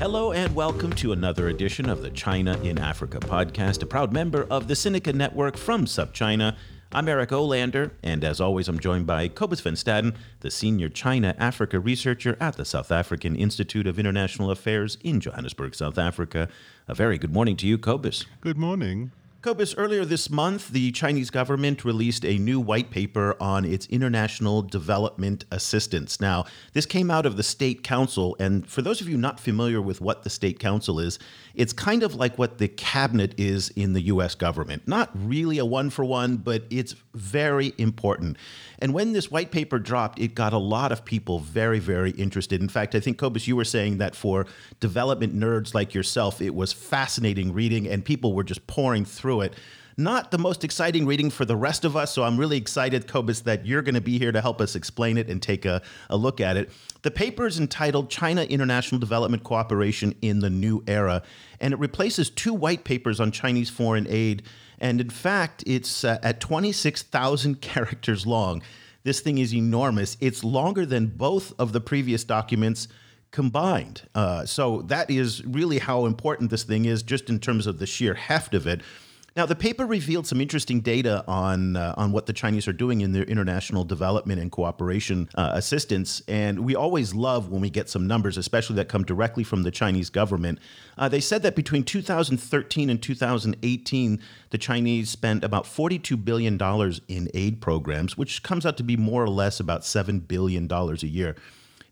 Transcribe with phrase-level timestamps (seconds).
[0.00, 4.46] Hello and welcome to another edition of the China in Africa podcast, a proud member
[4.50, 6.56] of the Sinica Network from SupChina.
[6.90, 11.34] I'm Eric Olander, and as always, I'm joined by Cobus van Staden, the senior China
[11.38, 16.48] Africa researcher at the South African Institute of International Affairs in Johannesburg, South Africa.
[16.88, 18.24] A very good morning to you, Cobus.
[18.40, 19.12] Good morning.
[19.42, 24.60] Cobus, earlier this month, the Chinese government released a new white paper on its international
[24.60, 26.20] development assistance.
[26.20, 26.44] Now,
[26.74, 30.02] this came out of the State Council, and for those of you not familiar with
[30.02, 31.18] what the State Council is,
[31.54, 34.86] it's kind of like what the cabinet is in the US government.
[34.86, 38.36] Not really a one for one, but it's very important.
[38.78, 42.60] And when this white paper dropped, it got a lot of people very, very interested.
[42.60, 44.44] In fact, I think, Cobus, you were saying that for
[44.80, 49.54] development nerds like yourself, it was fascinating reading, and people were just pouring through it.
[49.96, 53.40] Not the most exciting reading for the rest of us, so I'm really excited, Cobus,
[53.40, 56.16] that you're going to be here to help us explain it and take a, a
[56.16, 56.70] look at it.
[57.02, 61.22] The paper is entitled China International Development Cooperation in the New Era,
[61.60, 64.42] and it replaces two white papers on Chinese foreign aid.
[64.78, 68.62] And in fact, it's uh, at 26,000 characters long.
[69.02, 70.16] This thing is enormous.
[70.20, 72.88] It's longer than both of the previous documents
[73.30, 74.08] combined.
[74.14, 77.86] Uh, so that is really how important this thing is, just in terms of the
[77.86, 78.82] sheer heft of it.
[79.36, 83.00] Now, the paper revealed some interesting data on uh, on what the Chinese are doing
[83.00, 87.88] in their international development and cooperation uh, assistance, and we always love when we get
[87.88, 90.58] some numbers, especially that come directly from the Chinese government.
[90.98, 94.20] Uh, they said that between 2013 and 2018,
[94.50, 98.96] the Chinese spent about 42 billion dollars in aid programs, which comes out to be
[98.96, 101.36] more or less about seven billion dollars a year.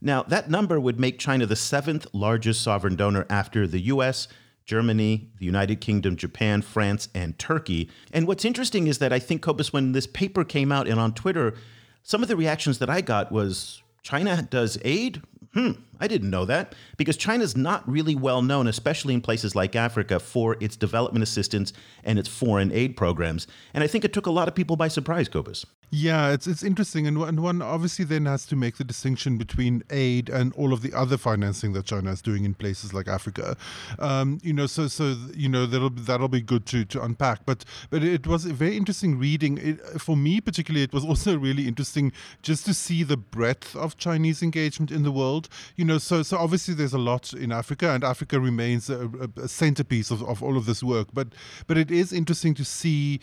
[0.01, 4.29] Now, that number would make China the seventh largest sovereign donor after the U.S.
[4.69, 7.89] Germany, the United Kingdom, Japan, France, and Turkey.
[8.13, 11.15] And what's interesting is that I think, Cobus, when this paper came out and on
[11.15, 11.55] Twitter,
[12.03, 15.23] some of the reactions that I got was China does aid?
[15.55, 16.75] Hmm, I didn't know that.
[16.99, 21.73] Because China's not really well known, especially in places like Africa, for its development assistance
[22.05, 23.47] and its foreign aid programs.
[23.73, 25.65] And I think it took a lot of people by surprise, Cobus.
[25.91, 29.39] Yeah, it's it's interesting, and one, and one obviously then has to make the distinction
[29.39, 33.09] between aid and all of the other financing that China is doing in places like
[33.09, 33.57] Africa.
[33.99, 37.47] Um, you know, so so you know that'll that'll be good to, to unpack.
[37.47, 39.57] But but it was a very interesting reading.
[39.57, 42.13] It, for me particularly, it was also really interesting
[42.43, 45.49] just to see the breadth of Chinese engagement in the world.
[45.77, 49.49] You know, so so obviously there's a lot in Africa, and Africa remains a, a
[49.49, 51.09] centerpiece of, of all of this work.
[51.15, 51.29] But
[51.67, 53.21] but it is interesting to see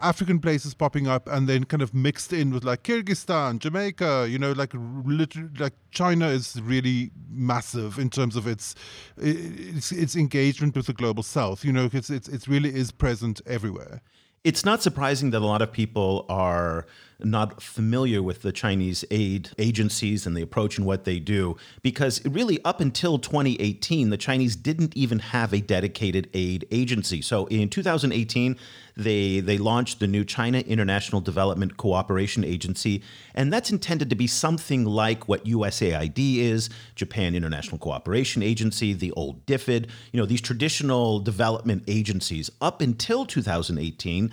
[0.00, 4.38] African places popping up and then kind of mixed in with like Kyrgyzstan, Jamaica, you
[4.38, 8.74] know, like literally, like China is really massive in terms of its,
[9.16, 11.64] its its engagement with the global south.
[11.64, 14.02] You know, it's it's it really is present everywhere.
[14.44, 16.86] It's not surprising that a lot of people are
[17.20, 22.24] not familiar with the Chinese aid agencies and the approach and what they do, because
[22.26, 27.22] really up until 2018, the Chinese didn't even have a dedicated aid agency.
[27.22, 28.56] So in 2018,
[28.96, 33.02] they they launched the new China International Development Cooperation Agency,
[33.34, 39.12] and that's intended to be something like what USAID is, Japan International Cooperation Agency, the
[39.12, 42.50] old DFID, you know, these traditional development agencies.
[42.60, 44.30] Up until 2018,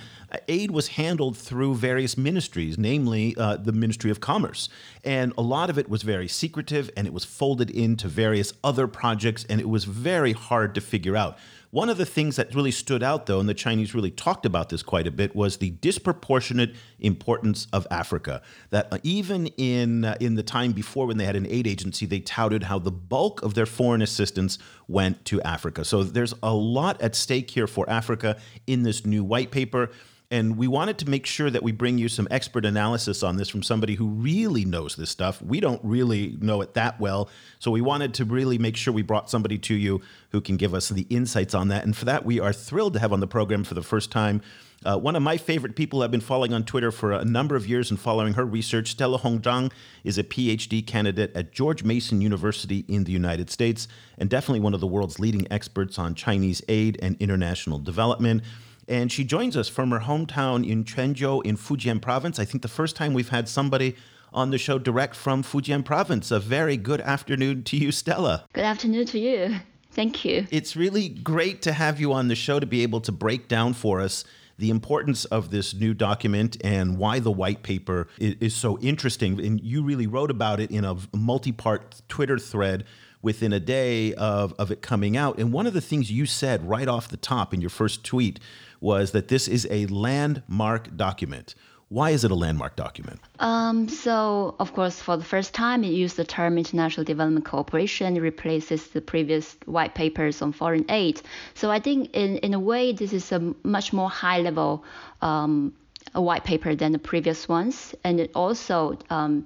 [0.47, 4.69] aid was handled through various ministries, namely uh, the Ministry of Commerce.
[5.03, 8.87] And a lot of it was very secretive and it was folded into various other
[8.87, 11.37] projects, and it was very hard to figure out.
[11.73, 14.69] One of the things that really stood out, though, and the Chinese really talked about
[14.69, 18.43] this quite a bit, was the disproportionate importance of Africa.
[18.69, 22.05] That uh, even in uh, in the time before, when they had an aid agency,
[22.05, 25.83] they touted how the bulk of their foreign assistance went to Africa.
[25.83, 28.37] So there's a lot at stake here for Africa
[28.67, 29.89] in this new white paper.
[30.33, 33.49] And we wanted to make sure that we bring you some expert analysis on this
[33.49, 35.39] from somebody who really knows this stuff.
[35.43, 37.29] We don't really know it that well.
[37.59, 40.01] So we wanted to really make sure we brought somebody to you
[40.31, 41.83] who can give us the insights on that.
[41.83, 44.41] And for that, we are thrilled to have on the program for the first time
[44.85, 47.67] uh, one of my favorite people I've been following on Twitter for a number of
[47.67, 49.71] years and following her research, Stella Hong Zhang,
[50.03, 53.87] is a PhD candidate at George Mason University in the United States
[54.17, 58.43] and definitely one of the world's leading experts on Chinese aid and international development.
[58.87, 62.39] And she joins us from her hometown in Quanzhou in Fujian province.
[62.39, 63.95] I think the first time we've had somebody
[64.33, 66.31] on the show direct from Fujian province.
[66.31, 68.45] A very good afternoon to you, Stella.
[68.53, 69.55] Good afternoon to you.
[69.91, 70.47] Thank you.
[70.49, 73.73] It's really great to have you on the show to be able to break down
[73.73, 74.25] for us
[74.57, 79.39] the importance of this new document and why the white paper is, is so interesting.
[79.43, 82.85] And you really wrote about it in a multi part Twitter thread
[83.21, 85.39] within a day of, of it coming out.
[85.39, 88.39] And one of the things you said right off the top in your first tweet
[88.83, 91.55] was that this is a landmark document.
[91.87, 93.19] Why is it a landmark document?
[93.39, 98.15] Um, so, of course, for the first time, it used the term international development cooperation.
[98.19, 101.21] Replaces the previous white papers on foreign aid.
[101.53, 104.83] So, I think in, in a way, this is a much more high level
[105.21, 105.73] um,
[106.13, 107.95] white paper than the previous ones.
[108.03, 109.45] And it also um,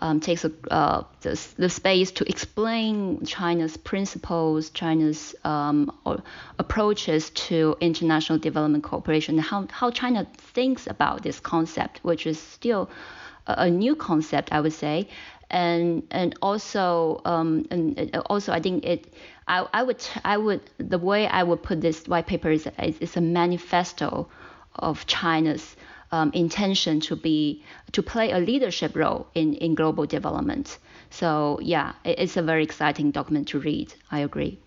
[0.00, 5.90] um, takes a, uh, the, the, space to explain China's principles, China's um,
[6.58, 12.90] approaches to international development cooperation, how, how China thinks about this concept, which is still
[13.46, 15.08] a, a new concept, I would say.
[15.48, 19.14] And and also um, and also I think it
[19.46, 23.16] I, I would I would the way I would put this white paper is is
[23.16, 24.28] a manifesto
[24.74, 25.76] of China's
[26.16, 30.78] um, intention to be to play a leadership role in, in global development.
[31.10, 33.88] So yeah, it's a very exciting document to read.
[34.10, 34.58] I agree.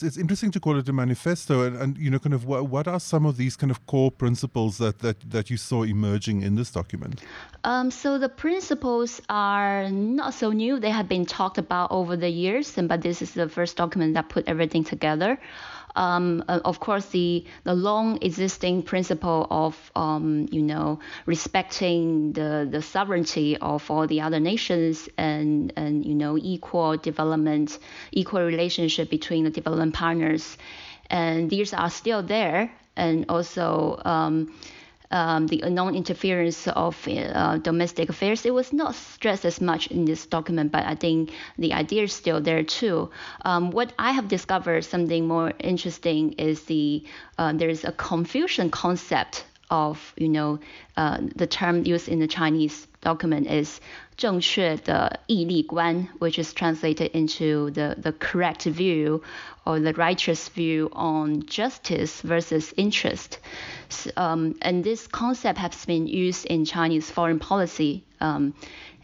[0.00, 2.88] It's interesting to call it a manifesto, and, and you know, kind of what, what
[2.88, 6.56] are some of these kind of core principles that, that, that you saw emerging in
[6.56, 7.20] this document?
[7.62, 12.30] Um, so the principles are not so new; they have been talked about over the
[12.30, 15.38] years, and but this is the first document that put everything together
[15.96, 22.68] um, uh, of course, the, the long existing principle of, um, you know, respecting the,
[22.70, 27.78] the sovereignty of all the other nations and, and, you know, equal development,
[28.12, 30.56] equal relationship between the development partners.
[31.10, 32.72] And these are still there.
[32.96, 34.54] And also, um,
[35.12, 38.44] um, the non-interference of uh, domestic affairs.
[38.44, 42.12] It was not stressed as much in this document, but I think the idea is
[42.12, 43.10] still there too.
[43.44, 47.04] Um, what I have discovered something more interesting is the
[47.38, 50.58] uh, there is a Confucian concept of you know
[50.96, 53.80] uh, the term used in the Chinese document is
[54.22, 59.20] 正确的义利观，which is translated into the the correct view
[59.64, 63.40] or the righteous view on justice versus interest.
[63.88, 68.04] So, um, and this concept has been used in Chinese foreign policy.
[68.20, 68.54] Um,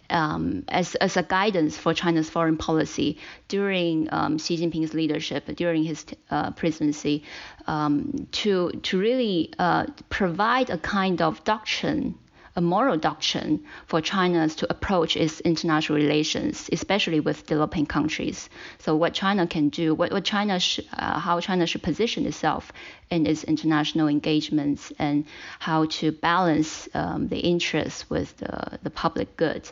[0.08, 3.18] um, as, as a guidance for China's foreign policy
[3.48, 7.24] during um, Xi Jinping's leadership, during his uh, presidency,
[7.66, 12.14] um, to, to really uh, provide a kind of doctrine
[12.58, 13.54] a moral doctrine
[13.86, 18.50] for China to approach its international relations, especially with developing countries.
[18.78, 22.72] So what China can do, what, what China, sh- uh, how China should position itself
[23.10, 25.24] in its international engagements, and
[25.60, 29.64] how to balance um, the interests with the, the public good.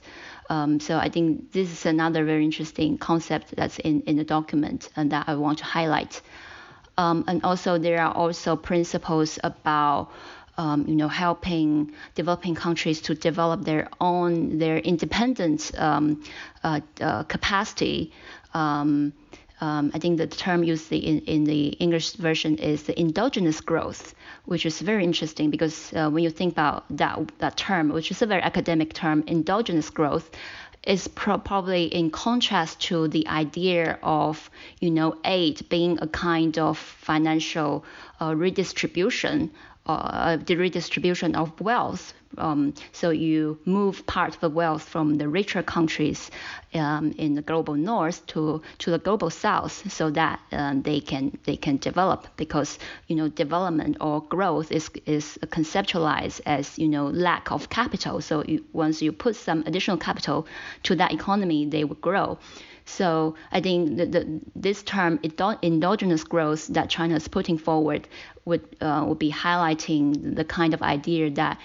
[0.48, 4.88] Um, so I think this is another very interesting concept that's in, in the document
[4.96, 6.22] and that I want to highlight.
[6.96, 10.10] Um, and also there are also principles about
[10.58, 16.22] um, you know, helping developing countries to develop their own, their independent um,
[16.64, 18.12] uh, uh, capacity.
[18.54, 19.12] Um,
[19.60, 24.14] um I think the term used in, in the English version is the endogenous growth,
[24.44, 28.22] which is very interesting because uh, when you think about that, that term, which is
[28.22, 30.30] a very academic term, endogenous growth,
[30.86, 34.50] is pro- probably in contrast to the idea of
[34.80, 37.84] you know aid being a kind of financial
[38.20, 39.50] uh, redistribution
[39.86, 42.12] uh, the redistribution of wealth.
[42.38, 46.30] Um, so you move part of the wealth from the richer countries
[46.74, 51.38] um, in the global north to, to the global south, so that um, they can
[51.44, 57.06] they can develop because you know development or growth is is conceptualized as you know
[57.06, 58.20] lack of capital.
[58.20, 60.46] So you, once you put some additional capital
[60.82, 62.38] to that economy, they will grow.
[62.86, 65.18] So I think the, the, this term
[65.62, 68.08] endogenous growth that China is putting forward
[68.44, 71.58] would uh, would be highlighting the kind of idea that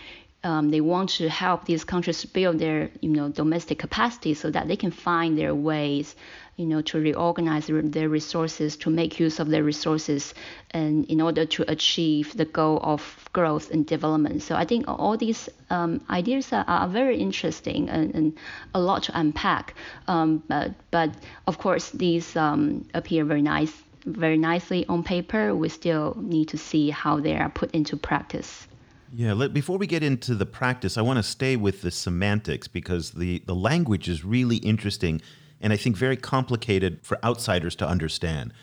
[0.43, 4.67] um, they want to help these countries build their you know domestic capacity so that
[4.67, 6.15] they can find their ways
[6.61, 10.35] you know, to reorganize their resources, to make use of their resources,
[10.69, 13.01] and in order to achieve the goal of
[13.33, 14.43] growth and development.
[14.43, 18.37] So I think all these um, ideas are, are, very interesting and, and,
[18.75, 19.73] a lot to unpack.
[20.07, 21.09] Um, but, but
[21.47, 23.73] of course, these um, appear very nice,
[24.05, 25.55] very nicely on paper.
[25.55, 28.67] We still need to see how they are put into practice.
[29.13, 32.67] Yeah, let, before we get into the practice, I want to stay with the semantics
[32.67, 35.21] because the, the language is really interesting
[35.61, 38.53] and I think very complicated for outsiders to understand.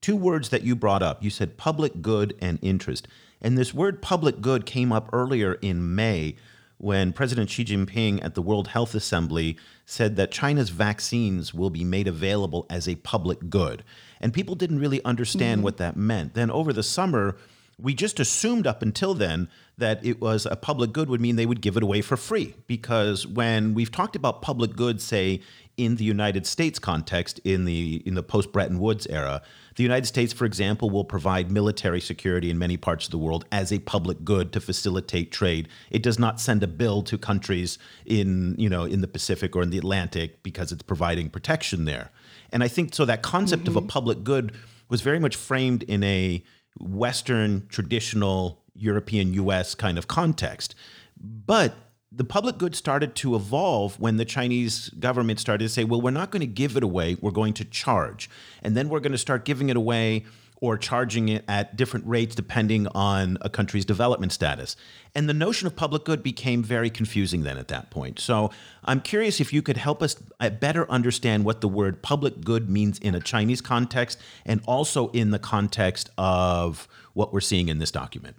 [0.00, 3.08] Two words that you brought up you said public good and interest.
[3.40, 6.36] And this word public good came up earlier in May
[6.78, 11.84] when President Xi Jinping at the World Health Assembly said that China's vaccines will be
[11.84, 13.82] made available as a public good.
[14.20, 15.64] And people didn't really understand mm-hmm.
[15.64, 16.34] what that meant.
[16.34, 17.36] Then over the summer,
[17.78, 19.48] we just assumed up until then
[19.78, 22.54] that it was a public good would mean they would give it away for free.
[22.66, 25.40] Because when we've talked about public goods, say
[25.76, 29.42] in the United States context, in the in the post Bretton Woods era,
[29.76, 33.44] the United States, for example, will provide military security in many parts of the world
[33.52, 35.68] as a public good to facilitate trade.
[35.90, 39.62] It does not send a bill to countries in you know in the Pacific or
[39.62, 42.10] in the Atlantic because it's providing protection there.
[42.50, 43.70] And I think so that concept mm-hmm.
[43.70, 43.88] of a mm-hmm.
[43.88, 44.52] public good
[44.88, 46.42] was very much framed in a
[46.78, 50.74] Western traditional European US kind of context.
[51.20, 51.74] But
[52.12, 56.10] the public good started to evolve when the Chinese government started to say, well, we're
[56.10, 58.30] not going to give it away, we're going to charge.
[58.62, 60.24] And then we're going to start giving it away
[60.60, 64.76] or charging it at different rates depending on a country's development status.
[65.14, 68.18] And the notion of public good became very confusing then at that point.
[68.18, 68.50] So
[68.84, 72.70] I'm curious if you could help us uh, better understand what the word public good
[72.70, 77.78] means in a Chinese context and also in the context of what we're seeing in
[77.78, 78.36] this document.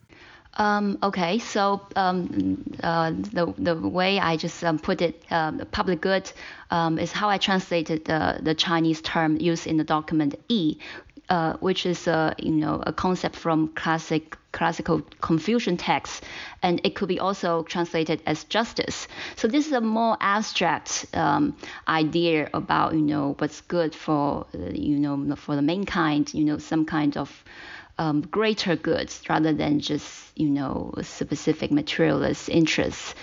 [0.57, 6.01] Um, okay, so um, uh, the the way I just um, put it, uh, public
[6.01, 6.31] good,
[6.71, 10.79] um, is how I translated the the Chinese term used in the document E,
[11.29, 16.21] uh, which is a you know a concept from classic classical Confucian texts,
[16.63, 19.07] and it could be also translated as justice.
[19.35, 21.55] So this is a more abstract um,
[21.87, 26.57] idea about you know what's good for uh, you know for the mankind, you know
[26.57, 27.43] some kind of
[27.99, 33.15] um, greater goods rather than just you know specific materialist interests.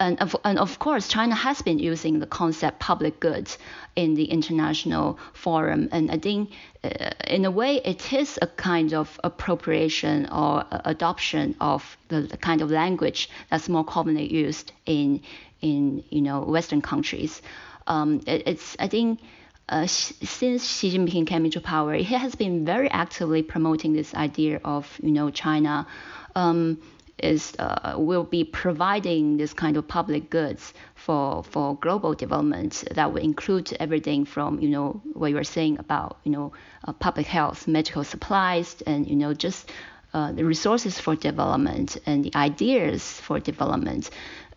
[0.00, 3.58] And of, and of course, China has been using the concept public goods
[3.96, 5.90] in the international forum.
[5.92, 6.52] And I think,
[6.82, 12.38] uh, in a way, it is a kind of appropriation or adoption of the, the,
[12.38, 15.20] kind of language that's more commonly used in
[15.60, 17.42] in you know Western countries.
[17.86, 19.20] Um, it, it's I think
[19.68, 24.60] uh, since Xi Jinping came into power, he has been very actively promoting this idea
[24.64, 25.86] of you know China.
[26.34, 26.78] Um,
[27.22, 33.12] is uh, will be providing this kind of public goods for for global development that
[33.12, 36.52] will include everything from you know what you were saying about you know
[36.86, 39.70] uh, public health, medical supplies, and you know just
[40.14, 44.10] uh, the resources for development and the ideas for development,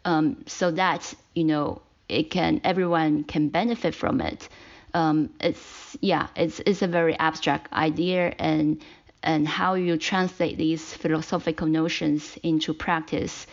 [0.05, 4.49] um, so that you know it can everyone can benefit from it.
[4.93, 8.81] Um, it's yeah, it's it's a very abstract idea and
[9.23, 13.47] and how you translate these philosophical notions into practice,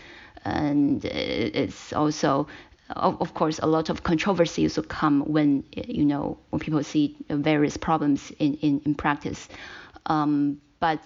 [0.44, 2.48] and it's also
[2.96, 7.76] of, course a lot of controversies will come when you know when people see various
[7.76, 9.48] problems in in, in practice,
[10.06, 11.00] um, but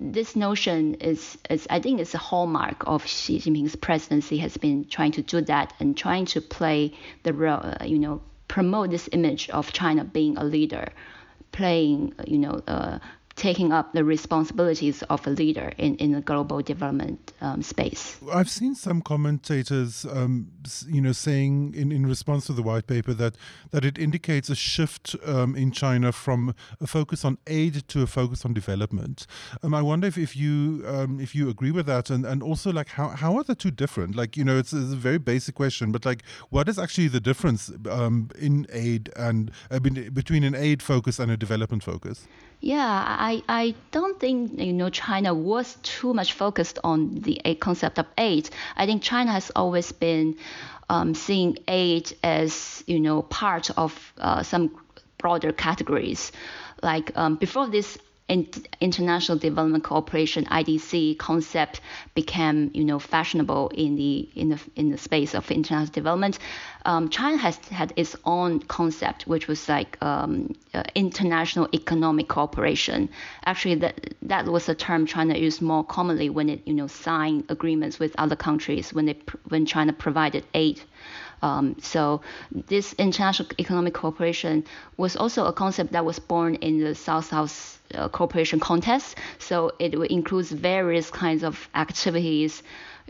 [0.00, 4.86] this notion is, is I think it's a hallmark of Xi Jinping's presidency has been
[4.86, 9.50] trying to do that and trying to play the role, you know, promote this image
[9.50, 10.88] of China being a leader,
[11.52, 12.98] playing, you know, uh,
[13.40, 18.18] taking up the responsibilities of a leader in, in the global development um, space.
[18.30, 20.52] I've seen some commentators, um,
[20.86, 23.36] you know, saying in, in response to the white paper that
[23.70, 28.06] that it indicates a shift um, in China from a focus on aid to a
[28.06, 29.26] focus on development.
[29.62, 32.70] Um, I wonder if, if you um, if you agree with that, and, and also
[32.70, 34.16] like how, how are the two different?
[34.16, 37.20] Like you know, it's, it's a very basic question, but like what is actually the
[37.20, 39.50] difference um, in aid and
[40.12, 42.28] between an aid focus and a development focus?
[42.60, 47.98] Yeah, I, I don't think you know China was too much focused on the concept
[47.98, 48.50] of aid.
[48.76, 50.36] I think China has always been
[50.90, 54.76] um, seeing aid as you know part of uh, some
[55.16, 56.32] broader categories.
[56.82, 57.96] Like um, before this
[58.30, 61.80] international development cooperation IDC concept
[62.14, 66.38] became you know fashionable in the in the in the space of international development.
[66.84, 73.10] Um, China has had its own concept, which was like um, uh, international economic cooperation.
[73.44, 77.44] Actually, that that was a term China used more commonly when it you know signed
[77.48, 79.18] agreements with other countries when they
[79.48, 80.80] when China provided aid.
[81.42, 82.20] Um, so
[82.52, 84.64] this international economic cooperation
[84.96, 89.16] was also a concept that was born in the South-South uh, cooperation contest.
[89.38, 92.62] So it includes various kinds of activities,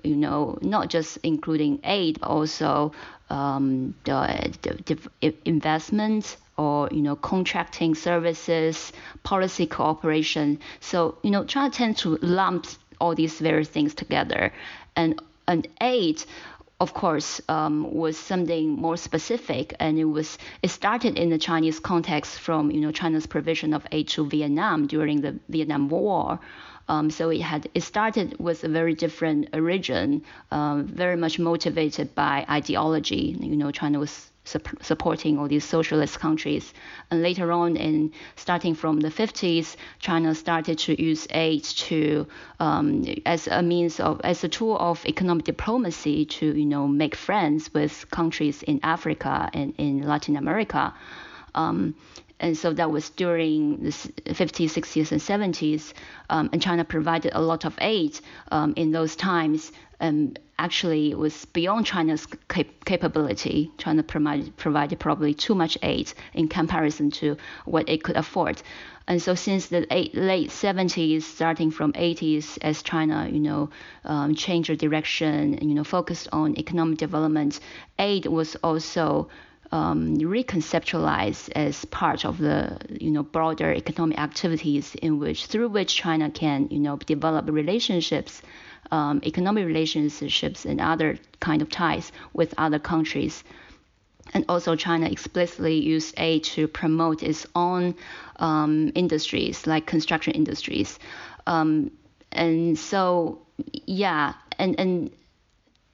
[0.02, 2.92] you know, not just including aid, but also
[3.28, 10.58] um, the, the, the investment or you know contracting services, policy cooperation.
[10.80, 12.66] So you know, China tends to lump
[13.00, 14.52] all these various things together,
[14.94, 16.22] and and aid
[16.80, 21.78] of course, um, was something more specific, and it was it started in the Chinese
[21.78, 26.40] context from you know China's provision of aid to Vietnam during the Vietnam War.
[26.88, 32.14] Um, so it had it started with a very different origin, um, very much motivated
[32.14, 33.36] by ideology.
[33.38, 34.29] You know, China was
[34.82, 36.72] supporting all these socialist countries.
[37.10, 42.26] And later on, in starting from the 50s, China started to use aid to
[42.58, 47.14] um, as a means of as a tool of economic diplomacy to you know make
[47.14, 50.94] friends with countries in Africa and in Latin America.
[51.54, 51.94] Um,
[52.40, 55.92] and so that was during the 50s, 60s, and 70s.
[56.30, 58.18] Um, and China provided a lot of aid
[58.50, 59.72] um, in those times.
[60.00, 63.70] Um, actually, it was beyond China's cap- capability.
[63.78, 68.62] China provided, provided probably too much aid in comparison to what it could afford.
[69.06, 73.70] And so, since the eight, late 70s, starting from 80s, as China, you know,
[74.04, 77.60] um, changed direction, you know, focused on economic development,
[77.98, 79.28] aid was also
[79.72, 85.94] um, reconceptualized as part of the you know broader economic activities in which through which
[85.94, 88.42] China can you know develop relationships,
[88.90, 93.44] um, economic relationships and other kind of ties with other countries.
[94.32, 97.94] And also, China explicitly used aid to promote its own
[98.36, 100.98] um, industries, like construction industries.
[101.46, 101.90] Um,
[102.30, 103.40] and so,
[103.86, 105.10] yeah, and, and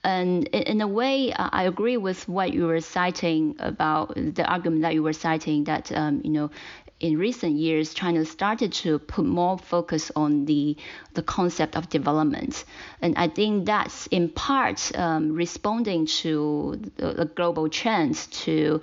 [0.07, 4.95] and in a way, I agree with what you were citing about the argument that
[4.95, 6.51] you were citing that um, you know
[6.99, 10.77] in recent years, China started to put more focus on the
[11.13, 12.65] the concept of development,
[13.03, 18.81] and I think that's in part um, responding to the, the, global trends to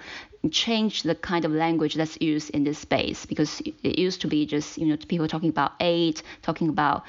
[0.52, 4.46] change the kind of language that's used in this space because it used to be
[4.46, 7.04] just you know people talking about aid, talking about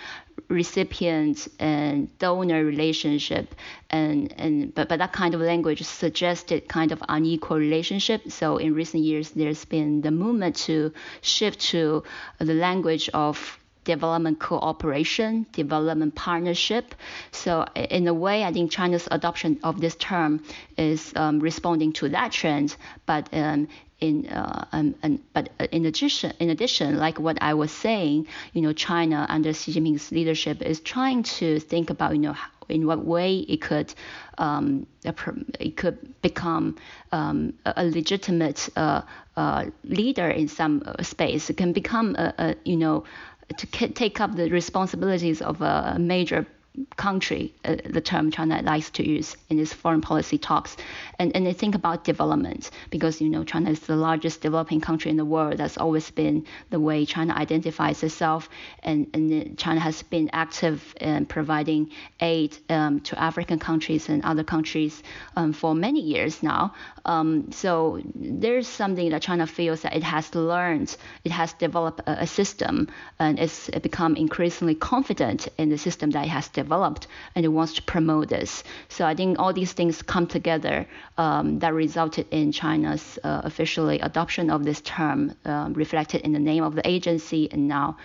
[0.48, 3.54] recipient and donor relationship
[3.90, 8.30] and and but, but that kind of language suggested kind of unequal relationship.
[8.30, 12.04] So in recent years there's been the movement to shift to
[12.38, 16.94] the language of development cooperation, development partnership.
[17.32, 20.42] So in a way, I think China's adoption of this term
[20.76, 22.76] is um, responding to that trend,
[23.06, 23.68] but um,
[24.00, 28.62] in uh, um, and, but in addition, in addition, like what I was saying, you
[28.62, 32.37] know, China under Xi Jinping's leadership is trying to think about, you know,
[32.68, 33.94] in what way it could
[34.38, 36.76] um, it could become
[37.12, 39.02] um, a legitimate uh,
[39.37, 41.50] uh, leader in some uh, space.
[41.50, 43.04] It can become a, a you know
[43.57, 46.46] to take up the responsibilities of a major
[46.96, 50.76] country, uh, the term China likes to use in its foreign policy talks,
[51.18, 55.10] and, and they think about development because you know China is the largest developing country
[55.10, 55.58] in the world.
[55.58, 58.48] That's always been the way China identifies itself,
[58.82, 64.44] and, and China has been active in providing aid um, to African countries and other
[64.44, 65.02] countries
[65.37, 66.74] um, for many years now.
[67.04, 72.22] Um, so there's something that China feels that it has learned, it has developed a,
[72.22, 72.88] a system,
[73.20, 77.53] and it's become increasingly confident in the system that it has developed developed and it
[77.59, 78.50] wants to promote this.
[78.88, 80.77] So I think all these things come together
[81.24, 86.44] um, that resulted in China's uh, officially adoption of this term, um, reflected in the
[86.50, 87.96] name of the agency, and now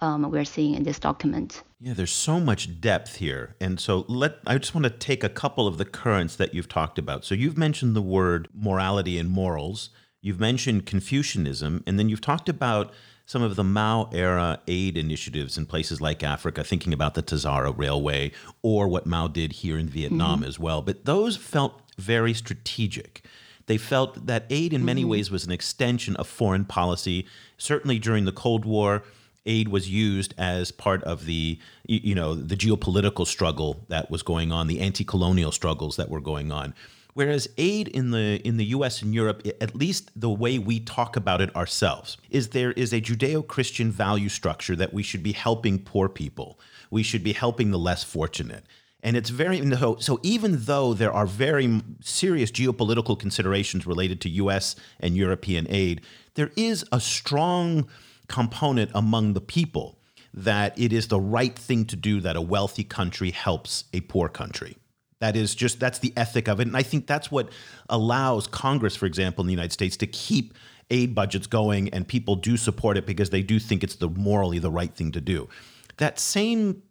[0.00, 1.62] um, we're seeing in this document.
[1.80, 3.56] Yeah, there's so much depth here.
[3.60, 6.68] And so let I just want to take a couple of the currents that you've
[6.68, 7.24] talked about.
[7.24, 9.90] So you've mentioned the word morality and morals.
[10.20, 12.92] You've mentioned Confucianism, and then you've talked about
[13.28, 17.76] some of the Mao era aid initiatives in places like Africa, thinking about the Tazara
[17.76, 20.48] Railway or what Mao did here in Vietnam mm-hmm.
[20.48, 20.80] as well.
[20.80, 23.22] But those felt very strategic.
[23.66, 25.10] They felt that aid in many mm-hmm.
[25.10, 27.26] ways was an extension of foreign policy.
[27.58, 29.02] Certainly during the Cold War,
[29.44, 34.52] aid was used as part of the you know the geopolitical struggle that was going
[34.52, 36.72] on, the anti-colonial struggles that were going on.
[37.18, 39.02] Whereas aid in the in the U.S.
[39.02, 43.00] and Europe, at least the way we talk about it ourselves, is there is a
[43.00, 46.60] Judeo-Christian value structure that we should be helping poor people,
[46.92, 48.64] we should be helping the less fortunate.
[49.02, 49.60] And it's very
[49.98, 50.20] so.
[50.22, 54.76] Even though there are very serious geopolitical considerations related to U.S.
[55.00, 56.02] and European aid,
[56.34, 57.88] there is a strong
[58.28, 59.98] component among the people
[60.32, 64.28] that it is the right thing to do that a wealthy country helps a poor
[64.28, 64.76] country.
[65.20, 67.50] That is just that's the ethic of it, and I think that's what
[67.88, 70.54] allows Congress, for example, in the United States, to keep
[70.90, 74.58] aid budgets going, and people do support it because they do think it's the morally
[74.58, 75.48] the right thing to do.
[75.96, 76.82] That same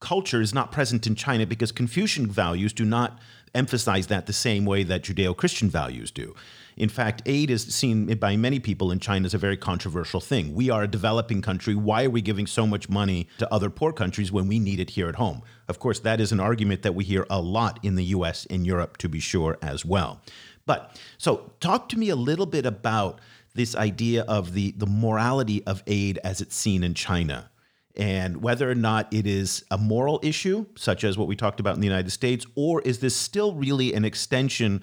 [0.00, 3.18] culture is not present in China because Confucian values do not
[3.54, 6.34] emphasize that the same way that Judeo Christian values do.
[6.76, 10.54] In fact, aid is seen by many people in China as a very controversial thing.
[10.54, 11.74] We are a developing country.
[11.74, 14.90] Why are we giving so much money to other poor countries when we need it
[14.90, 15.42] here at home?
[15.68, 18.66] Of course, that is an argument that we hear a lot in the US and
[18.66, 20.20] Europe, to be sure, as well.
[20.66, 23.20] But so, talk to me a little bit about
[23.54, 27.50] this idea of the, the morality of aid as it's seen in China
[27.96, 31.76] and whether or not it is a moral issue, such as what we talked about
[31.76, 34.82] in the United States, or is this still really an extension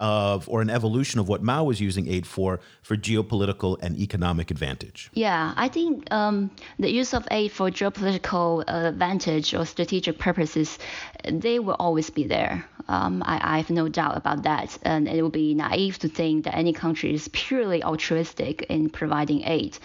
[0.00, 4.50] of or an evolution of what Mao was using aid for for geopolitical and economic
[4.50, 5.10] advantage?
[5.14, 10.78] Yeah, I think um, the use of aid for geopolitical advantage or strategic purposes,
[11.30, 12.64] they will always be there.
[12.88, 16.44] Um, I, I, have no doubt about that, and it would be naive to think
[16.44, 19.78] that any country is purely altruistic in providing aid.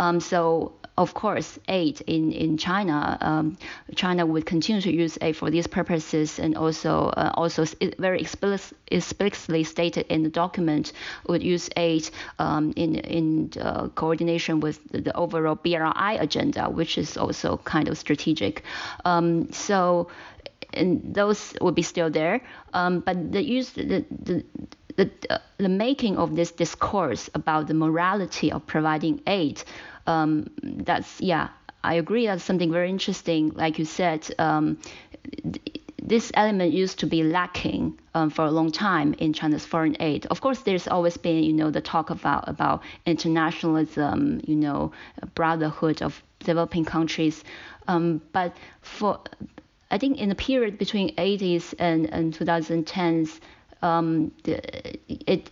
[0.00, 3.56] Um, so of course, aid in in China, um,
[3.94, 7.64] China would continue to use aid for these purposes, and also uh, also
[7.98, 10.92] very explicitly stated in the document
[11.28, 17.16] would use aid um, in in uh, coordination with the, overall BRI agenda, which is
[17.16, 18.62] also kind of strategic.
[19.04, 20.08] Um, so.
[20.72, 22.40] And those would be still there,
[22.74, 24.44] um, but the use the, the
[24.96, 29.62] the, the making of this discourse about the morality of providing aid
[30.06, 31.48] um, that's yeah
[31.84, 34.78] i agree that's something very interesting like you said um,
[35.42, 39.96] th- this element used to be lacking um, for a long time in China's foreign
[40.00, 40.26] aid.
[40.26, 44.92] Of course, there's always been, you know, the talk about about internationalism, you know,
[45.34, 47.44] brotherhood of developing countries.
[47.86, 49.20] Um, but for,
[49.90, 53.40] I think in the period between 80s and, and 2010s,
[53.82, 55.50] um, it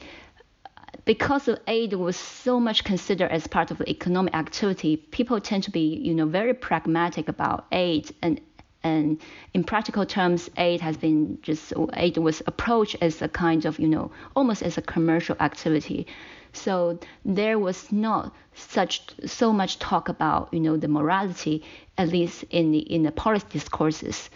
[1.08, 5.96] because aid was so much considered as part of economic activity, people tend to be,
[5.96, 8.38] you know, very pragmatic about aid and
[8.84, 9.18] and
[9.54, 13.88] in practical terms, aid has been just aid was approached as a kind of, you
[13.88, 16.06] know, almost as a commercial activity.
[16.52, 21.64] So there was not such so much talk about, you know, the morality,
[21.96, 24.28] at least in the in the policy discourses.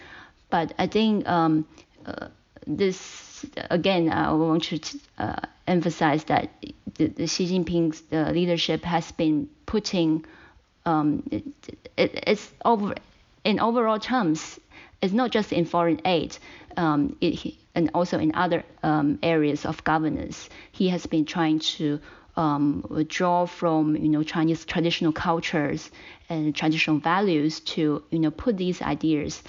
[0.49, 1.67] But I think um,
[2.07, 2.29] uh,
[2.67, 3.23] this
[3.71, 4.81] again, I want to
[5.19, 6.51] uh, emphasize that
[6.95, 10.25] the, the Xi Jinping's uh, leadership has been putting
[10.85, 11.45] um, it,
[11.97, 12.95] it, it's over
[13.45, 14.59] in overall terms.
[15.01, 16.37] It's not just in foreign aid,
[16.77, 20.49] um, it, and also in other um, areas of governance.
[20.71, 22.01] He has been trying to
[22.37, 25.91] um, draw from you know Chinese traditional cultures
[26.29, 29.43] and traditional values to you know put these ideas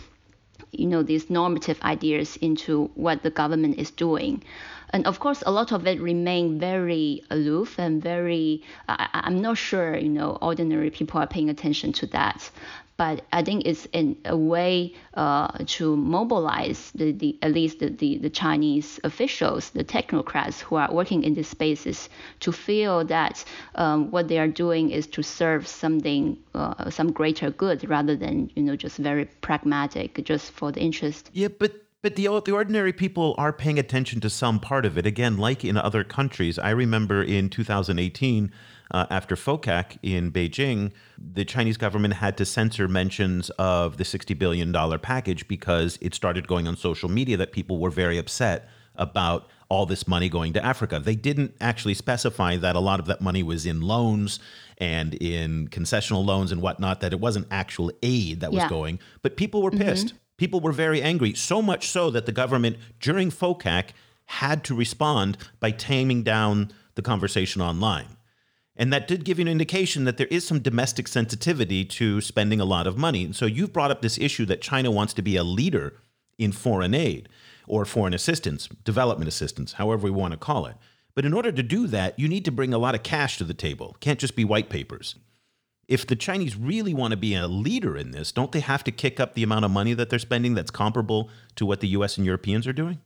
[0.71, 4.43] you know these normative ideas into what the government is doing.
[4.91, 9.57] And of course a lot of it remain very aloof and very I, i'm not
[9.57, 12.51] sure you know ordinary people are paying attention to that
[12.97, 17.89] but I think it's in a way uh, to mobilize the, the at least the,
[17.89, 22.09] the, the, Chinese officials, the technocrats who are working in these spaces,
[22.41, 23.43] to feel that
[23.75, 28.51] um, what they are doing is to serve something, uh, some greater good, rather than
[28.55, 31.29] you know just very pragmatic, just for the interest.
[31.33, 35.05] Yeah, but but the the ordinary people are paying attention to some part of it.
[35.05, 38.51] Again, like in other countries, I remember in 2018
[38.93, 44.37] uh, after FOCAC in Beijing, the Chinese government had to censor mentions of the $60
[44.37, 49.49] billion package because it started going on social media that people were very upset about
[49.69, 50.99] all this money going to Africa.
[50.99, 54.39] They didn't actually specify that a lot of that money was in loans
[54.77, 59.35] and in concessional loans and whatnot, that it wasn't actual aid that was going, but
[59.35, 59.83] people were mm-hmm.
[59.83, 60.07] pissed.
[60.07, 60.17] Mm-hmm.
[60.37, 63.89] People were very angry, so much so that the government during FOCAC
[64.25, 68.17] had to respond by taming down the conversation online.
[68.75, 72.59] And that did give you an indication that there is some domestic sensitivity to spending
[72.59, 73.23] a lot of money.
[73.23, 75.99] And so you've brought up this issue that China wants to be a leader
[76.39, 77.29] in foreign aid
[77.67, 80.75] or foreign assistance, development assistance, however we want to call it.
[81.15, 83.43] But in order to do that, you need to bring a lot of cash to
[83.43, 83.91] the table.
[83.91, 85.15] It can't just be white papers.
[85.87, 88.91] If the Chinese really want to be a leader in this, don't they have to
[88.91, 92.17] kick up the amount of money that they're spending that's comparable to what the US
[92.17, 92.99] and Europeans are doing?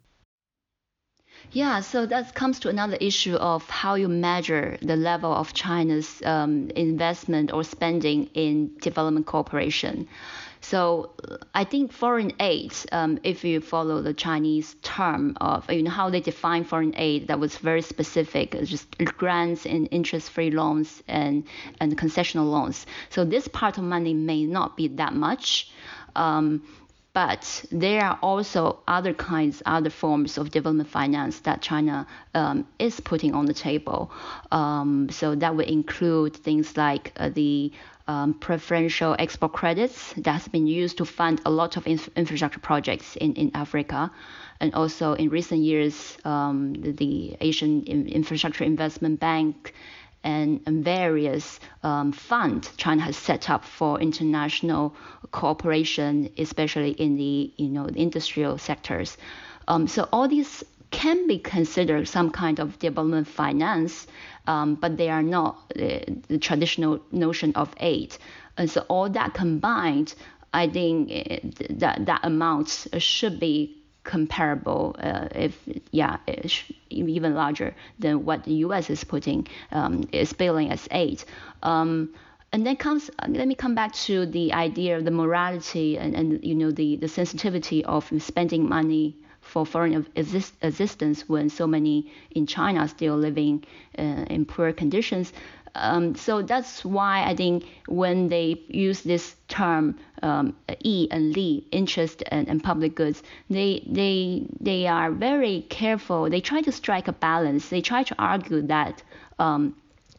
[1.51, 6.21] Yeah, so that comes to another issue of how you measure the level of China's
[6.25, 10.07] um, investment or spending in development cooperation.
[10.60, 11.12] So
[11.53, 16.10] I think foreign aid, um, if you follow the Chinese term of you know how
[16.10, 21.43] they define foreign aid, that was very specific, just grants and interest-free loans and
[21.79, 22.86] and concessional loans.
[23.10, 25.71] So this part of money may not be that much.
[26.15, 26.63] Um,
[27.17, 32.99] but there are also other kinds, other forms of development finance that China um, is
[32.99, 34.12] putting on the table.
[34.51, 37.71] Um, so that would include things like uh, the
[38.08, 43.15] um, preferential export credits that's been used to fund a lot of inf- infrastructure projects
[43.15, 44.12] in, in Africa.
[44.60, 49.73] And also in recent years, um, the, the, Asian Infrastructure Investment Bank
[50.23, 54.95] and, and various um, funds China has set up for international
[55.32, 59.17] cooperation, especially in the you know industrial sectors.
[59.67, 64.08] Um, so all these can be considered some kind of development finance,
[64.47, 68.15] um, but they are not uh, the traditional notion of aid.
[68.58, 70.15] And so all that combined,
[70.53, 71.38] I think uh,
[71.71, 73.77] that that amount should be
[74.08, 75.54] comparable, uh, if
[75.91, 76.17] yeah,
[76.89, 78.89] even larger than what the U.S.
[78.89, 81.24] is putting um, is billing as aid.
[81.62, 82.13] Um,
[82.54, 86.43] and then comes let me come back to the idea of the morality and, and
[86.43, 92.46] you know the, the sensitivity of spending money for foreign existence when so many in
[92.46, 93.63] China are still living
[93.98, 95.34] uh, in poor conditions.
[95.75, 101.65] Um, so that's why I think when they use this term um, E and Li,
[101.71, 106.30] interest and, and public goods, they they they are very careful.
[106.30, 107.69] They try to strike a balance.
[107.69, 109.03] They try to argue that
[109.39, 109.75] um,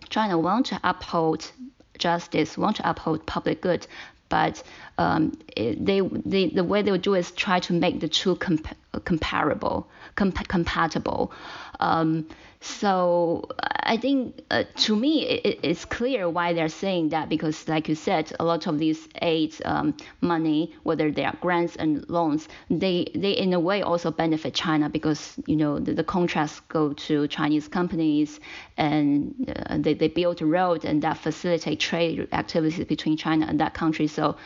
[0.09, 1.51] China want to uphold
[1.99, 3.87] justice, want to uphold public good,
[4.29, 4.63] but
[4.99, 8.77] um, they, they, the way they would do is try to make the two comp-
[9.05, 11.33] comparable, comp- compatible.
[11.81, 12.27] Um,
[12.61, 13.49] so
[13.85, 17.95] I think uh, to me it, it's clear why they're saying that because, like you
[17.95, 23.07] said, a lot of these aid um, money, whether they are grants and loans, they
[23.15, 27.29] they in a way also benefit China because you know the, the contracts go to
[27.29, 28.41] Chinese companies
[28.77, 33.61] and uh, they, they build a road and that facilitate trade activities between China and
[33.61, 34.09] that country.
[34.09, 34.37] So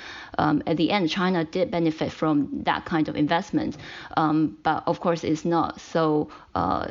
[0.42, 3.76] um, at the end, China did benefit from that kind of investment,
[4.16, 6.28] um, but of course it's not so.
[6.55, 6.88] Uh,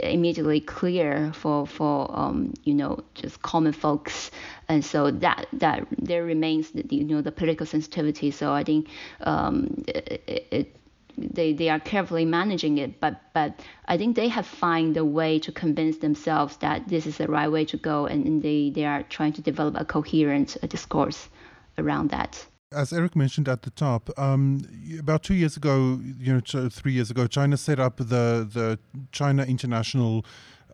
[0.00, 4.30] immediately clear for for um, you know just common folks,
[4.68, 8.30] and so that that there remains the, you know the political sensitivity.
[8.30, 8.88] So I think
[9.22, 10.76] um, it, it,
[11.16, 15.40] they they are carefully managing it, but but I think they have found a way
[15.40, 18.84] to convince themselves that this is the right way to go, and, and they they
[18.84, 21.28] are trying to develop a coherent discourse
[21.76, 22.46] around that.
[22.70, 24.60] As Eric mentioned at the top, um,
[24.98, 28.78] about two years ago, you know, three years ago, China set up the the
[29.10, 30.24] China International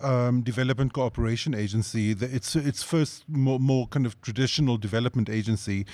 [0.00, 2.10] um, Development Cooperation Agency.
[2.12, 5.86] It's its first more, more kind of traditional development agency,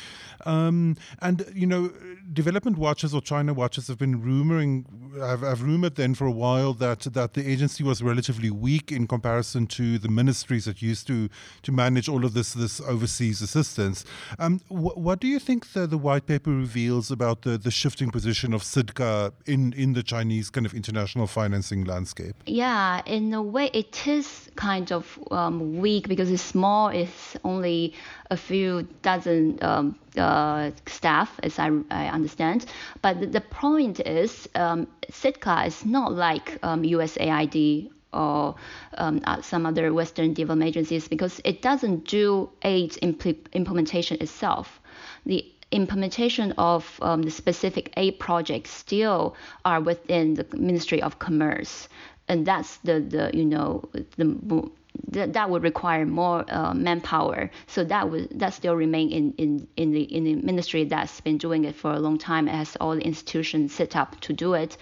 [0.46, 1.92] um, and you know,
[2.32, 4.84] development watchers or China watchers have been rumoring,
[5.18, 9.06] have, have rumored then for a while that that the agency was relatively weak in
[9.06, 11.28] comparison to the ministries that used to
[11.62, 14.04] to manage all of this this overseas assistance.
[14.38, 18.10] Um, wh- what do you think the, the white paper reveals about the, the shifting
[18.10, 22.36] position of CIDCA in in the Chinese kind of international financing landscape?
[22.46, 26.88] Yeah, in a way, it is kind of um, weak because it's small.
[26.88, 27.94] It's only
[28.30, 32.66] a few dozen um, uh, staff, as I, I understand.
[33.02, 38.56] But the, the point is, um, CIDCA is not like um, USAID or
[38.98, 44.80] um, uh, some other Western development agencies because it doesn't do aid impl- implementation itself.
[45.26, 51.88] The implementation of um, the specific aid projects still are within the Ministry of Commerce
[52.30, 53.82] and that's the the you know
[54.16, 54.70] the
[55.08, 57.50] that, that would require more uh, manpower.
[57.66, 61.38] So that would that still remain in, in, in the in the ministry that's been
[61.38, 62.48] doing it for a long time.
[62.48, 64.76] It has all the institutions set up to do it.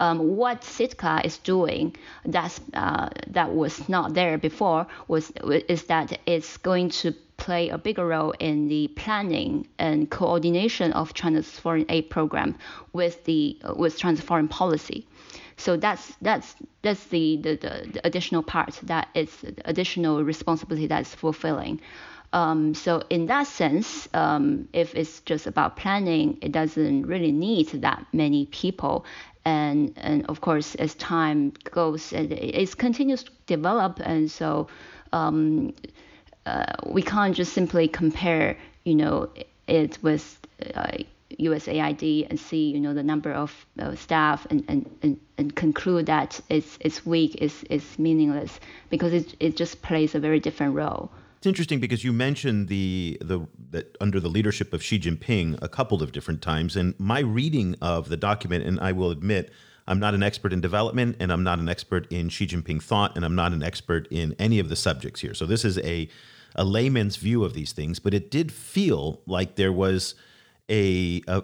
[0.00, 5.30] Um, what CIDCA is doing that's uh, that was not there before was
[5.68, 11.14] is that it's going to play a bigger role in the planning and coordination of
[11.14, 12.56] China's foreign aid program
[12.92, 15.06] with the with China's foreign policy.
[15.56, 21.80] So that's that's that's the, the, the additional part that is additional responsibility that's fulfilling.
[22.32, 27.68] Um, so in that sense, um, if it's just about planning, it doesn't really need
[27.82, 29.06] that many people.
[29.44, 34.68] And and of course, as time goes, it, it continues to develop, and so
[35.12, 35.74] um,
[36.46, 39.30] uh, we can't just simply compare, you know,
[39.68, 40.40] it with
[40.74, 40.98] uh,
[41.38, 46.06] USAID and see you know the number of uh, staff and, and, and, and conclude
[46.06, 50.74] that it's it's weak is is meaningless because it it just plays a very different
[50.74, 51.10] role.
[51.38, 55.68] It's interesting because you mentioned the the that under the leadership of Xi Jinping a
[55.68, 59.50] couple of different times, and my reading of the document, and I will admit.
[59.86, 63.16] I'm not an expert in development, and I'm not an expert in Xi Jinping thought,
[63.16, 65.34] and I'm not an expert in any of the subjects here.
[65.34, 66.08] So this is a,
[66.54, 70.14] a layman's view of these things, but it did feel like there was
[70.68, 71.42] a, a,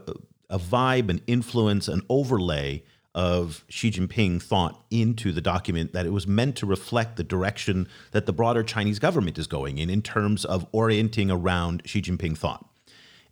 [0.48, 2.82] a vibe, an influence, an overlay
[3.14, 7.88] of Xi Jinping thought into the document that it was meant to reflect the direction
[8.12, 12.38] that the broader Chinese government is going in in terms of orienting around Xi Jinping
[12.38, 12.64] thought.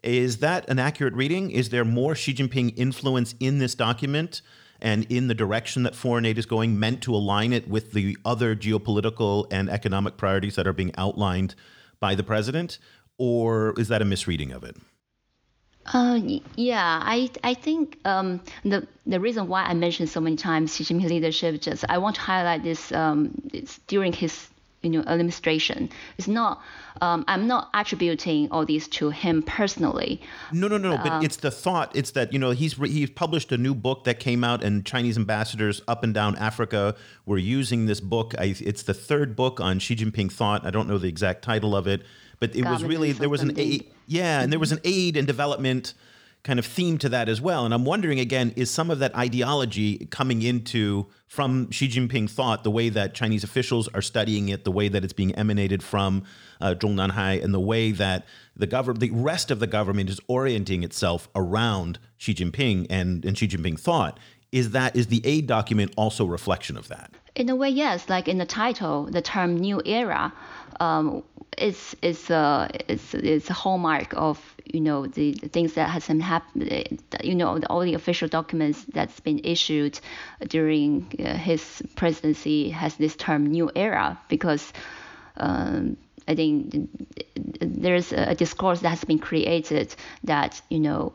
[0.03, 1.51] Is that an accurate reading?
[1.51, 4.43] Is there more Xi Jinping influence in this document
[4.81, 8.17] and in the direction that foreign aid is going, meant to align it with the
[8.25, 11.55] other geopolitical and economic priorities that are being outlined
[12.01, 12.79] by the president?
[13.17, 14.77] Or is that a misreading of it?
[15.93, 16.21] Uh,
[16.57, 20.85] yeah, I I think um, the the reason why I mentioned so many times Xi
[20.85, 23.31] Jinping leadership, just I want to highlight this, um,
[23.87, 24.49] during his
[24.83, 25.89] you know administration.
[26.19, 26.61] It's not
[27.01, 30.21] um, I'm not attributing all these to him personally.
[30.53, 30.93] No, no, no.
[30.93, 31.91] Uh, but it's the thought.
[31.95, 35.17] It's that you know he's he's published a new book that came out, and Chinese
[35.17, 36.97] ambassadors up and down Africa
[37.27, 38.35] were using this book.
[38.39, 40.67] I, it's the third book on Xi Jinping thought.
[40.67, 42.03] I don't know the exact title of it,
[42.41, 45.27] but it was really there was an aid, yeah, and there was an aid and
[45.27, 45.95] development
[46.45, 47.65] kind of theme to that as well.
[47.65, 52.65] And I'm wondering again, is some of that ideology coming into from Xi Jinping thought,
[52.65, 56.25] the way that Chinese officials are studying it, the way that it's being emanated from
[56.61, 58.25] uh, Zhongnanhai, and the way that
[58.57, 63.37] the government, the rest of the government is orienting itself around Xi Jinping and, and
[63.37, 64.19] Xi Jinping thought.
[64.51, 67.13] Is that is the aid document also a reflection of that?
[67.35, 68.09] In a way, yes.
[68.09, 70.33] Like in the title, the term "new era."
[70.81, 71.23] Um,
[71.57, 76.21] it's a it's it's a hallmark of you know the, the things that has been
[76.21, 77.01] happened.
[77.23, 79.99] You know all the official documents that's been issued
[80.47, 84.73] during uh, his presidency has this term "new era" because.
[85.37, 86.91] Um, I think
[87.59, 91.15] there's a discourse that has been created that you know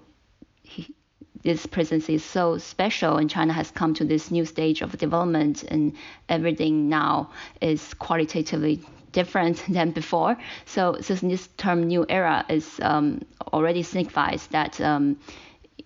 [0.64, 0.96] he,
[1.44, 5.62] this presidency is so special and China has come to this new stage of development
[5.64, 5.94] and
[6.30, 7.30] everything now
[7.62, 8.82] is qualitatively
[9.14, 10.38] different than before.
[10.66, 13.22] So, so this term "new era" is um,
[13.54, 15.18] already signifies that um,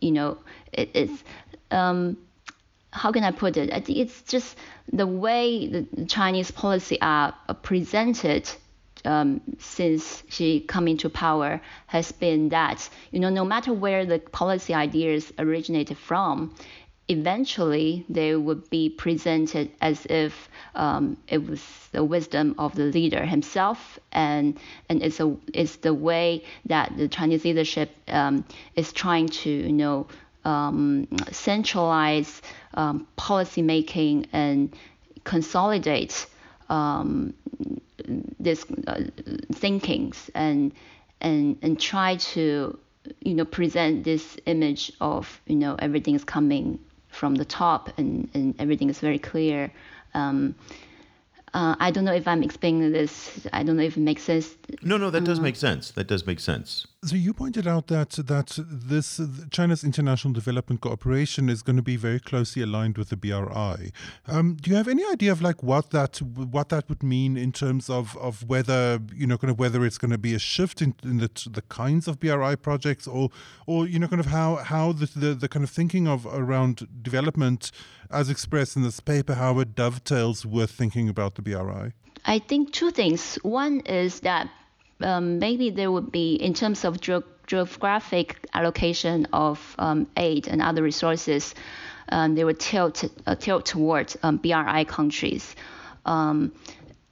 [0.02, 0.38] you know
[0.74, 1.24] it, it's
[1.70, 2.18] um,
[2.92, 3.72] how can I put it?
[3.72, 4.58] I think it's just
[4.92, 8.50] the way the Chinese policy are presented
[9.06, 14.20] um, since Xi come into power has been that you know no matter where the
[14.20, 16.56] policy ideas originated from,
[17.10, 23.26] eventually they would be presented as if um, it was the wisdom of the leader
[23.26, 24.58] himself, and
[24.90, 28.44] and it's a it's the way that the Chinese leadership um,
[28.76, 30.08] is trying to you know
[30.44, 32.42] um, centralize
[32.74, 34.76] um, policy making and
[35.24, 36.26] consolidate
[36.70, 37.34] um,
[38.40, 39.02] this uh,
[39.54, 40.74] thinkings and
[41.22, 42.78] and and try to
[43.22, 46.80] you know present this image of you know everything is coming
[47.18, 49.72] from the top and, and everything is very clear.
[50.14, 50.56] Um,
[51.54, 53.48] uh, I don't know if I'm explaining this.
[53.52, 54.56] I don't know if it makes sense.
[54.84, 55.92] No, no, that does uh, make sense.
[55.92, 56.86] That does make sense.
[57.06, 61.96] So you pointed out that that this China's international development cooperation is going to be
[61.96, 63.92] very closely aligned with the BRI.
[64.28, 67.52] Um, do you have any idea of like what that what that would mean in
[67.52, 70.82] terms of, of whether you know kind of whether it's going to be a shift
[70.82, 73.30] in, in the the kinds of BRI projects or
[73.68, 76.88] or you know kind of how how the the, the kind of thinking of around
[77.04, 77.72] development
[78.10, 81.94] as expressed in this paper how it dovetails with thinking about the BRI.
[82.26, 83.36] I think two things.
[83.44, 84.50] One is that
[85.02, 90.62] um, maybe there would be, in terms of ge- geographic allocation of um, aid and
[90.62, 91.56] other resources,
[92.10, 95.56] um, they would tilt uh, tilt towards um, BRI countries.
[96.06, 96.54] Um,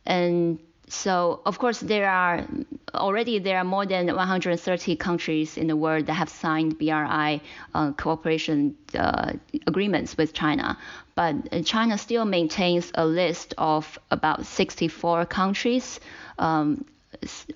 [0.06, 2.46] and so, of course, there are
[2.94, 7.42] already there are more than 130 countries in the world that have signed BRI
[7.74, 9.34] uh, cooperation uh,
[9.66, 10.78] agreements with China.
[11.16, 16.00] But uh, China still maintains a list of about 64 countries
[16.38, 16.86] um,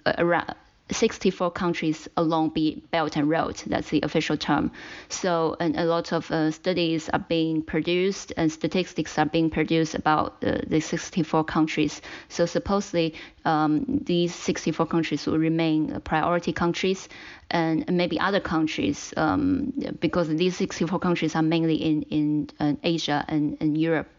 [0.06, 0.56] around
[0.92, 3.62] 64 countries along the Belt and Road.
[3.68, 4.72] That's the official term.
[5.10, 9.96] So, and a lot of uh, studies are being produced and statistics are being produced
[9.96, 12.02] about uh, the 64 countries.
[12.30, 13.14] So, supposedly,
[13.46, 17.08] um, these 64 countries will remain priority countries,
[17.52, 22.74] and, and maybe other countries, um, because these 64 countries are mainly in in uh,
[22.84, 24.10] Asia and, and Europe.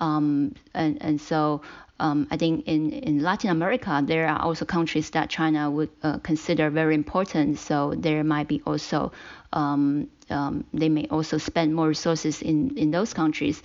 [0.00, 1.62] Um, and, and so
[2.00, 6.18] um, I think in, in Latin America, there are also countries that China would uh,
[6.18, 7.58] consider very important.
[7.58, 9.12] So there might be also,
[9.52, 13.62] um, um, they may also spend more resources in, in those countries.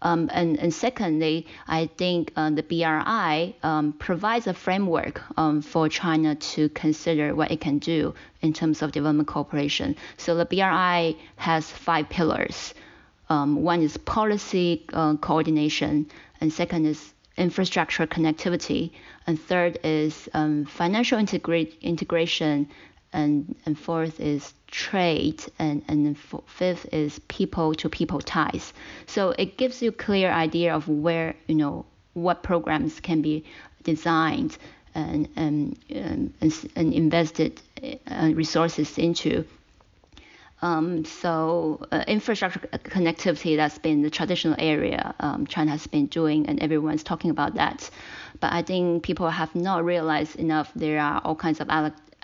[0.00, 5.88] Um, and, and, secondly, I think uh, the BRI um, provides a framework um, for
[5.88, 9.94] China to consider what it can do in terms of development cooperation.
[10.16, 12.74] So the BRI has five pillars.
[13.28, 18.92] one is policy uh, coordination, and second is infrastructure connectivity,
[19.26, 22.68] and third is um, financial integra- integration
[23.12, 26.16] and, and fourth is trade, and, and
[26.46, 28.72] fifth is people to people ties.
[29.06, 33.44] So it gives you a clear idea of where, you know, what programs can be
[33.82, 34.56] designed
[34.94, 36.32] and, and, and,
[36.76, 39.44] and invested uh, resources into.
[40.62, 46.46] Um, so uh, infrastructure connectivity, that's been the traditional area um, China has been doing,
[46.46, 47.90] and everyone's talking about that.
[48.38, 51.68] But I think people have not realized enough there are all kinds of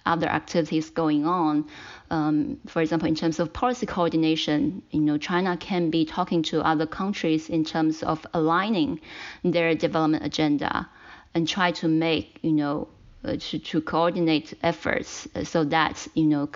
[0.07, 1.67] other activities going on.
[2.11, 6.65] Um, for example, in terms of policy coordination, you know, China can be talking to
[6.65, 9.01] other countries in terms of aligning
[9.43, 10.89] their development agenda
[11.35, 12.89] and try to make, you know,
[13.25, 16.47] uh, to, to coordinate efforts so that, you know,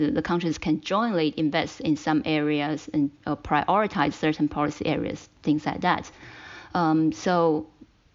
[0.00, 5.28] the, the countries can jointly invest in some areas and uh, prioritize certain policy areas,
[5.42, 6.10] things like that.
[6.74, 7.66] Um, so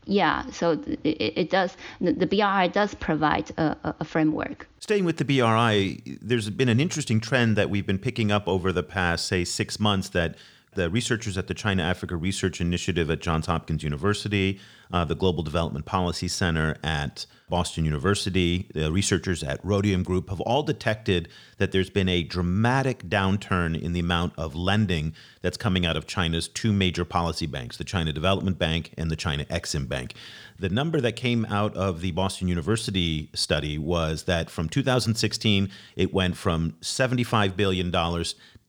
[0.05, 0.71] yeah, so
[1.03, 1.77] it, it does.
[1.99, 4.67] The, BRI does provide a, a, framework.
[4.79, 8.71] Staying with the BRI, there's been an interesting trend that we've been picking up over
[8.71, 10.35] the past, say, six months that
[10.75, 14.59] the researchers at the China Africa Research Initiative at Johns Hopkins University,
[14.91, 20.41] uh, the Global Development Policy Center at Boston University, the researchers at Rhodium Group have
[20.41, 25.85] all detected that there's been a dramatic downturn in the amount of lending that's coming
[25.85, 29.87] out of China's two major policy banks, the China Development Bank and the China Exim
[29.87, 30.15] Bank.
[30.57, 36.13] The number that came out of the Boston University study was that from 2016, it
[36.13, 37.91] went from $75 billion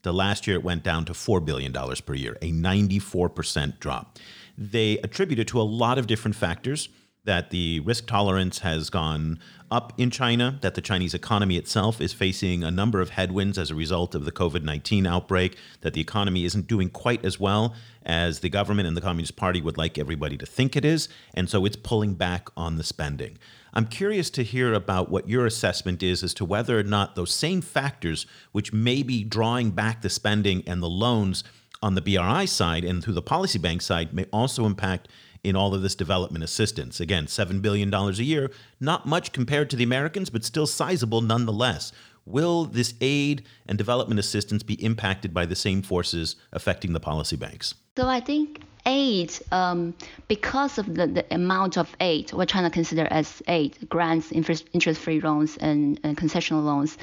[0.03, 4.17] to last year, it went down to $4 billion per year, a 94% drop.
[4.57, 6.89] They attribute it to a lot of different factors
[7.27, 9.37] that the risk tolerance has gone
[9.69, 13.69] up in China, that the Chinese economy itself is facing a number of headwinds as
[13.69, 17.75] a result of the COVID 19 outbreak, that the economy isn't doing quite as well
[18.03, 21.49] as the government and the Communist Party would like everybody to think it is, and
[21.49, 23.37] so it's pulling back on the spending.
[23.77, 27.31] I'm curious to hear about what your assessment is as to whether or not those
[27.31, 31.43] same factors, which may be drawing back the spending and the loans
[31.83, 35.09] on the BRI side and through the policy bank side, may also impact
[35.43, 36.99] in all of this development assistance.
[36.99, 38.49] Again, $7 billion a year,
[38.79, 41.91] not much compared to the Americans, but still sizable nonetheless.
[42.25, 47.35] Will this aid and development assistance be impacted by the same forces affecting the policy
[47.35, 47.75] banks?
[47.95, 49.93] So I think aid, um,
[50.27, 54.31] because of the, the amount of aid, what China trying to consider as aid, grants,
[54.31, 56.97] interest-free loans, and, and concessional loans,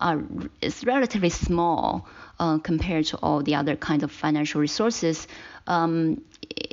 [0.00, 0.22] are
[0.60, 2.06] is relatively small
[2.38, 5.26] uh, compared to all the other kinds of financial resources.
[5.66, 6.22] Um,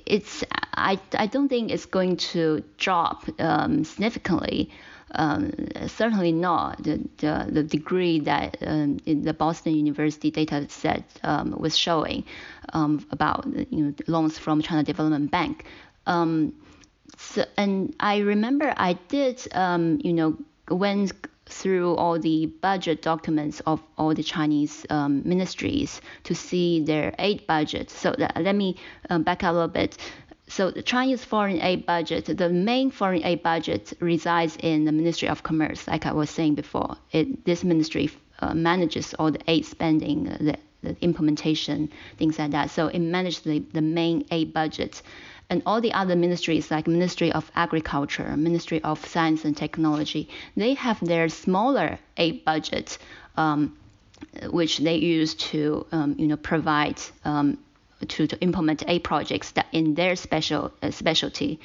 [0.05, 0.43] it's
[0.74, 4.70] I, I don't think it's going to drop um, significantly.
[5.15, 5.53] Um,
[5.87, 11.77] certainly not the, the, the degree that um, the Boston University data set um, was
[11.77, 12.25] showing
[12.73, 15.65] um, about you know, loans from China Development Bank.
[16.05, 16.53] Um,
[17.17, 20.37] so, and I remember I did, you know,
[20.69, 21.13] went
[21.45, 27.89] through all the budget documents of all the Chinese ministries to see their aid budget.
[27.89, 28.75] So that, let me
[29.09, 29.97] um, back up a little bit.
[30.47, 35.27] So the Chinese foreign aid budget, the main foreign aid budget resides in the Ministry
[35.27, 36.95] of Commerce, like I was saying before.
[37.11, 42.69] It, this ministry uh, manages all the aid spending, the, the implementation, things like that.
[42.69, 45.01] So it manages the, the main aid budget
[45.49, 50.73] and all the other ministries like Ministry of Agriculture, Ministry of Science and Technology, they
[50.73, 52.97] have their smaller aid budget,
[53.37, 53.77] um,
[54.49, 57.57] which they use to um, you know provide um,
[58.07, 61.59] to, to implement aid projects that in their special uh, specialty.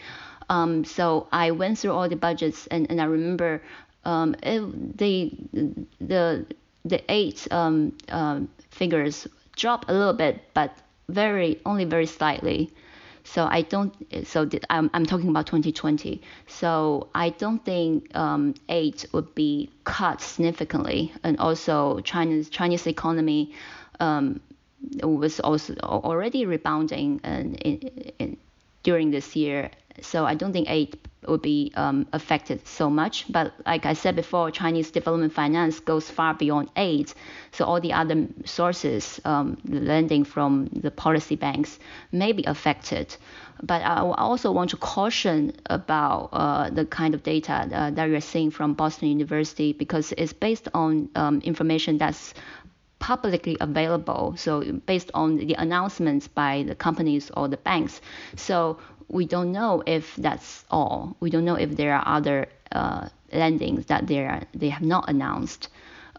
[0.48, 3.62] Um, so I went through all the budgets and, and I remember
[4.04, 5.32] um, it, the
[6.00, 6.46] the
[6.84, 10.76] the eight um, um, figures dropped a little bit, but
[11.08, 12.70] very only very slightly.
[13.24, 13.94] So I don't.
[14.26, 16.20] So I'm, I'm talking about 2020.
[16.48, 23.54] So I don't think um, aid would be cut significantly, and also China's Chinese economy
[24.00, 24.40] um,
[25.02, 27.54] was also already rebounding in,
[28.18, 28.36] in,
[28.82, 29.70] during this year.
[30.00, 33.30] So I don't think aid would be um, affected so much.
[33.30, 37.12] But like I said before, Chinese development finance goes far beyond aid.
[37.52, 41.78] So all the other sources, um, lending from the policy banks,
[42.10, 43.14] may be affected.
[43.62, 48.20] But I also want to caution about uh, the kind of data uh, that you're
[48.20, 52.34] seeing from Boston University because it's based on um, information that's
[53.02, 54.34] publicly available.
[54.36, 58.00] So based on the announcements by the companies or the banks.
[58.36, 58.78] So
[59.08, 61.16] we don't know if that's all.
[61.18, 65.10] We don't know if there are other uh, landings that they are, they have not
[65.10, 65.68] announced.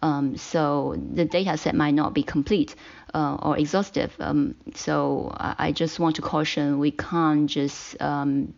[0.02, 2.76] Um, so the data set might not be complete
[3.14, 4.14] uh, or exhaustive.
[4.20, 8.54] Um, so I, just want to caution we can't just um,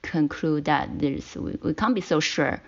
[0.00, 2.62] conclude that there's we, we, can't be so sure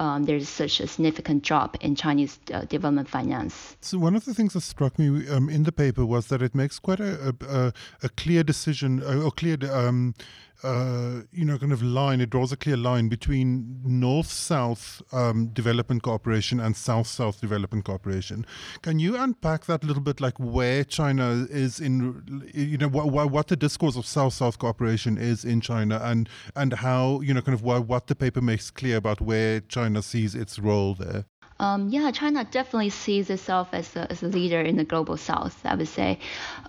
[0.00, 3.76] um, there's such a significant drop in Chinese uh, development finance.
[3.80, 6.54] So one of the things that struck me um, in the paper was that it
[6.54, 7.72] makes quite a a,
[8.02, 10.14] a clear decision or clear um,
[10.62, 15.46] uh, you know, kind of line, it draws a clear line between North South um,
[15.48, 18.44] Development Cooperation and South South Development Cooperation.
[18.82, 23.30] Can you unpack that a little bit, like where China is in, you know, what,
[23.30, 27.40] what the discourse of South South cooperation is in China and, and how, you know,
[27.40, 31.24] kind of what, what the paper makes clear about where China sees its role there?
[31.58, 35.60] Um, yeah, China definitely sees itself as a, as a leader in the global south,
[35.64, 36.18] I would say.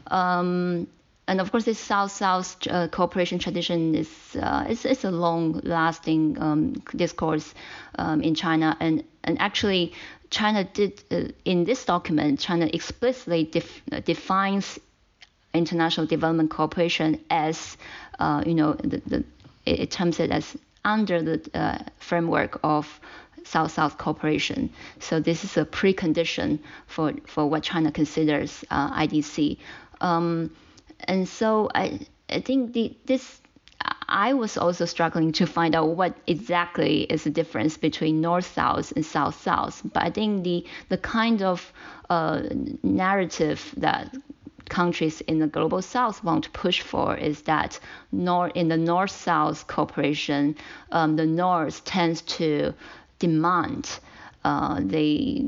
[0.07, 0.87] Um,
[1.27, 6.73] and of course, this South-South uh, cooperation tradition is uh, it's, it's a long-lasting um,
[6.95, 7.53] discourse
[7.97, 9.93] um, in China, and and actually,
[10.29, 14.77] China did uh, in this document, China explicitly def- defines
[15.53, 17.77] international development cooperation as
[18.19, 19.23] uh, you know the, the,
[19.65, 22.99] it terms it as under the uh, framework of
[23.43, 24.69] South-South cooperation.
[24.99, 29.57] So this is a precondition for for what China considers uh, IDC.
[29.99, 30.51] Um,
[31.01, 33.41] and so I I think the this
[34.07, 38.93] I was also struggling to find out what exactly is the difference between North South
[38.95, 39.81] and South South.
[39.93, 41.73] But I think the the kind of
[42.09, 42.43] uh,
[42.83, 44.15] narrative that
[44.79, 47.79] countries in the global south want to push for is that
[48.11, 50.55] nor in the north south cooperation,
[50.91, 52.73] um, the north tends to
[53.19, 53.99] demand
[54.43, 55.45] uh, they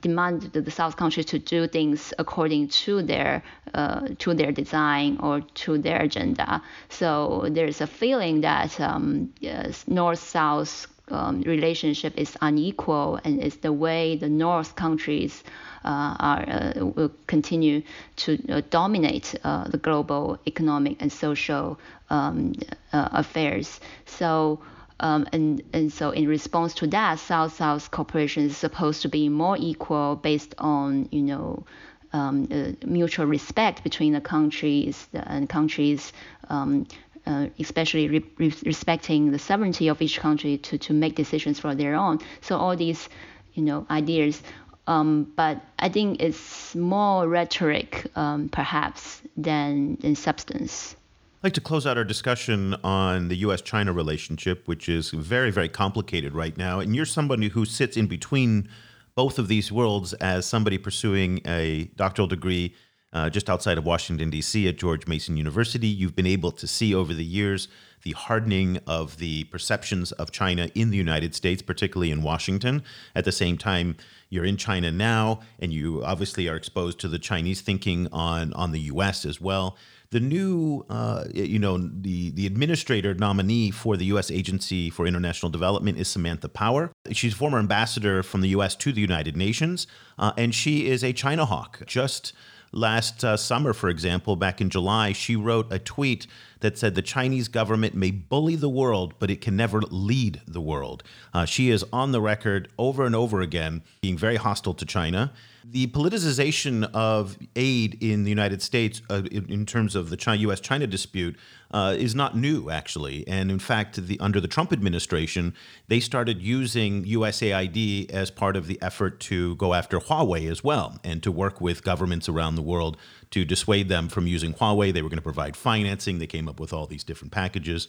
[0.00, 3.42] demand the South countries to do things according to their
[3.74, 6.62] uh, to their design or to their agenda.
[6.88, 13.72] So there's a feeling that um, yes, North-South um, relationship is unequal, and it's the
[13.72, 15.42] way the North countries
[15.84, 17.82] uh, are uh, will continue
[18.16, 21.78] to uh, dominate the global economic and social
[22.10, 22.54] um,
[22.92, 23.80] affairs.
[24.06, 24.60] So.
[25.02, 29.56] Um, and, and so in response to that, South-South cooperation is supposed to be more
[29.58, 31.64] equal based on, you know,
[32.12, 36.12] um, uh, mutual respect between the countries and countries,
[36.50, 36.86] um,
[37.26, 41.94] uh, especially re- respecting the sovereignty of each country to, to make decisions for their
[41.94, 42.18] own.
[42.40, 43.08] So all these,
[43.54, 44.42] you know, ideas.
[44.86, 50.96] Um, but I think it's more rhetoric, um, perhaps, than, than substance.
[51.42, 53.62] I'd like to close out our discussion on the U.S.
[53.62, 56.80] China relationship, which is very, very complicated right now.
[56.80, 58.68] And you're somebody who sits in between
[59.14, 62.74] both of these worlds as somebody pursuing a doctoral degree
[63.12, 64.68] uh, just outside of Washington, D.C.
[64.68, 65.88] at George Mason University.
[65.88, 67.68] You've been able to see over the years
[68.02, 72.82] the hardening of the perceptions of China in the United States, particularly in Washington.
[73.14, 73.96] At the same time,
[74.30, 78.72] you're in China now, and you obviously are exposed to the Chinese thinking on, on
[78.72, 79.26] the U.S.
[79.26, 79.76] as well
[80.10, 84.30] the new, uh, you know, the the administrator nominee for the U.S.
[84.30, 86.90] Agency for International Development is Samantha Power.
[87.12, 88.74] She's a former ambassador from the U.S.
[88.76, 89.86] to the United Nations,
[90.18, 91.82] uh, and she is a China hawk.
[91.86, 92.32] Just
[92.72, 96.26] last uh, summer, for example, back in July, she wrote a tweet
[96.60, 100.60] that said the Chinese government may bully the world, but it can never lead the
[100.60, 101.02] world.
[101.32, 105.32] Uh, she is on the record over and over again being very hostile to China.
[105.64, 110.58] The politicization of aid in the United States, uh, in, in, terms of the U.S.
[110.60, 111.36] China dispute,
[111.70, 113.28] uh, is not new, actually.
[113.28, 115.54] And in fact, the, under the Trump administration,
[115.88, 120.98] they started using USAID as part of the effort to go after Huawei as well
[121.04, 122.96] and to work with governments around the world
[123.30, 124.92] to dissuade them from using Huawei.
[124.92, 126.18] They were going to provide financing.
[126.18, 127.86] They came up with all these different packages.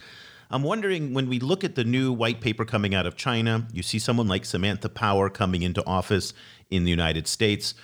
[0.53, 3.82] I'm wondering when we look at the new white paper coming out of China, you
[3.82, 6.34] see someone like Samantha Power coming into office
[6.72, 7.76] in the United States.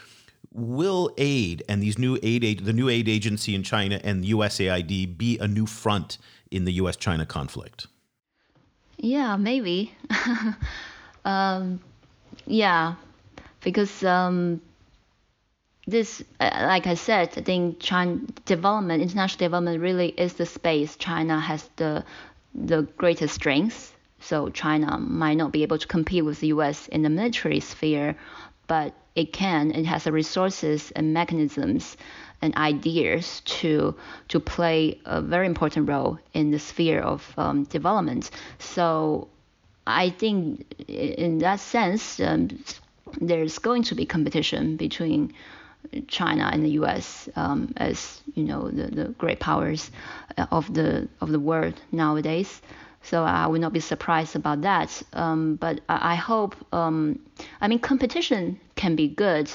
[0.51, 5.37] Will aid and these new aid, the new aid agency in China and USAID be
[5.37, 6.17] a new front
[6.49, 6.95] in the U.S.
[6.95, 7.87] China conflict?
[8.97, 9.93] Yeah, maybe.
[11.25, 11.79] um,
[12.47, 12.95] yeah,
[13.61, 14.61] because um,
[15.85, 20.95] this, uh, like I said, I think China development, international development, really is the space
[20.95, 22.03] China has the
[22.55, 23.95] the greatest strength.
[24.19, 26.87] So China might not be able to compete with the U.S.
[26.87, 28.15] in the military sphere,
[28.67, 29.71] but it can.
[29.71, 31.97] It has the resources and mechanisms
[32.41, 33.95] and ideas to
[34.27, 38.29] to play a very important role in the sphere of um, development.
[38.59, 39.27] So
[39.87, 42.63] I think in that sense, um,
[43.19, 45.33] there's going to be competition between
[46.07, 47.29] China and the U.S.
[47.35, 49.89] Um, as you know the, the great powers
[50.51, 52.61] of the of the world nowadays.
[53.09, 55.01] So I would not be surprised about that.
[55.13, 57.19] Um, but I, hope, um,
[57.61, 59.49] I mean, competition can be good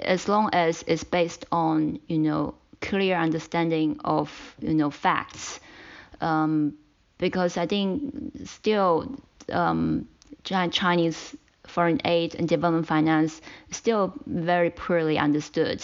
[0.00, 4.30] as long as it's based on, you know, clear understanding of,
[4.60, 5.58] you know, facts.
[6.20, 6.74] Um,
[7.16, 8.12] because I think
[8.44, 9.16] still
[9.50, 10.06] um,
[10.44, 11.34] Chinese
[11.66, 13.40] foreign aid and development finance
[13.70, 15.82] is still very poorly understood.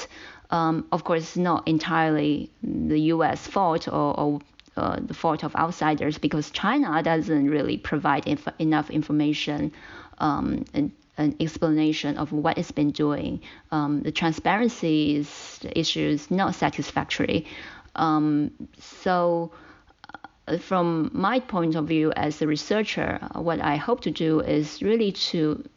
[0.51, 3.47] Um, of course, not entirely the U.S.
[3.47, 4.41] fault or, or
[4.79, 9.73] uh, the fault of outsiders because China doesn't really provide inf- enough information
[10.19, 13.41] um, and an explanation of what it's been doing.
[13.73, 17.47] Um, the transparency is, issue is not satisfactory.
[17.97, 19.51] Um, so,
[20.47, 24.41] uh, from my point of view as a researcher, uh, what I hope to do
[24.41, 25.69] is really to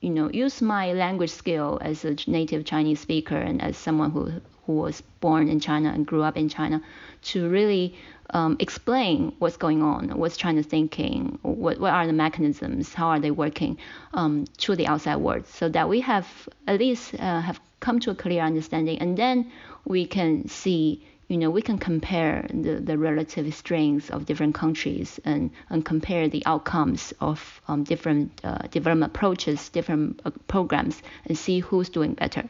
[0.00, 4.30] you know, use my language skill as a native Chinese speaker and as someone who
[4.68, 6.82] who was born in China and grew up in China,
[7.22, 7.94] to really
[8.30, 13.20] um, explain what's going on, what's China thinking, what what are the mechanisms, how are
[13.20, 13.78] they working,
[14.14, 16.26] um, to the outside world, so that we have
[16.66, 19.50] at least uh, have come to a clear understanding, and then
[19.84, 25.20] we can see you know, we can compare the, the relative strengths of different countries
[25.26, 31.36] and, and compare the outcomes of um, different uh, development approaches, different uh, programs, and
[31.36, 32.48] see who's doing better.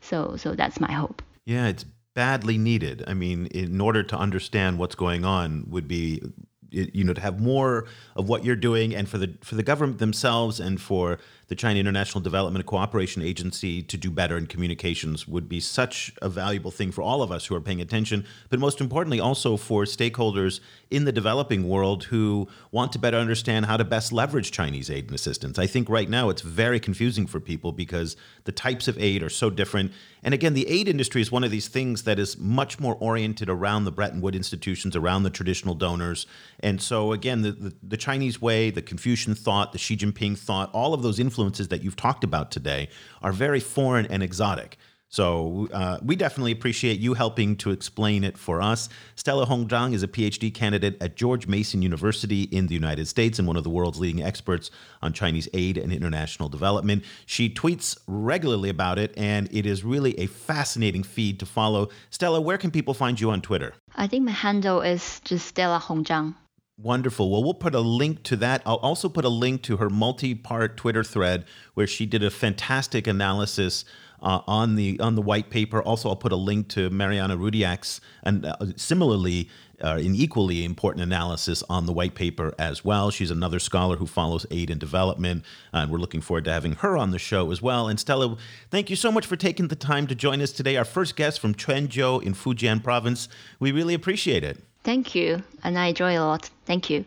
[0.00, 1.22] So, so that's my hope.
[1.44, 1.84] Yeah, it's
[2.14, 3.04] badly needed.
[3.06, 6.22] I mean, in order to understand what's going on, would be
[6.70, 9.98] you know to have more of what you're doing and for the for the government
[9.98, 11.18] themselves and for
[11.50, 16.28] the China International Development Cooperation Agency to do better in communications would be such a
[16.28, 19.82] valuable thing for all of us who are paying attention, but most importantly, also for
[19.82, 20.60] stakeholders
[20.92, 25.06] in the developing world who want to better understand how to best leverage Chinese aid
[25.06, 25.58] and assistance.
[25.58, 29.28] I think right now it's very confusing for people because the types of aid are
[29.28, 29.90] so different.
[30.22, 33.48] And again, the aid industry is one of these things that is much more oriented
[33.48, 36.26] around the Bretton Woods institutions, around the traditional donors.
[36.60, 40.70] And so, again, the, the, the Chinese way, the Confucian thought, the Xi Jinping thought,
[40.72, 42.88] all of those influences influences that you've talked about today
[43.22, 44.76] are very foreign and exotic.
[45.08, 48.88] So uh, we definitely appreciate you helping to explain it for us.
[49.16, 53.38] Stella Hong Zhang is a PhD candidate at George Mason University in the United States
[53.38, 54.70] and one of the world's leading experts
[55.02, 57.02] on Chinese aid and international development.
[57.26, 61.88] She tweets regularly about it, and it is really a fascinating feed to follow.
[62.10, 63.74] Stella, where can people find you on Twitter?
[63.96, 66.34] I think my handle is just Stella Hong Zhang.
[66.82, 67.30] Wonderful.
[67.30, 68.62] Well, we'll put a link to that.
[68.64, 73.06] I'll also put a link to her multi-part Twitter thread where she did a fantastic
[73.06, 73.84] analysis
[74.22, 75.82] uh, on the on the white paper.
[75.82, 79.50] Also, I'll put a link to Marina Rudyak's and uh, similarly
[79.84, 83.10] uh, an equally important analysis on the white paper as well.
[83.10, 86.96] She's another scholar who follows aid and development, and we're looking forward to having her
[86.96, 87.88] on the show as well.
[87.88, 88.38] And Stella,
[88.70, 90.78] thank you so much for taking the time to join us today.
[90.78, 93.28] Our first guest from Quanzhou in Fujian Province.
[93.58, 94.62] We really appreciate it.
[94.82, 96.50] Thank you, and I enjoy a lot.
[96.64, 97.04] Thank you.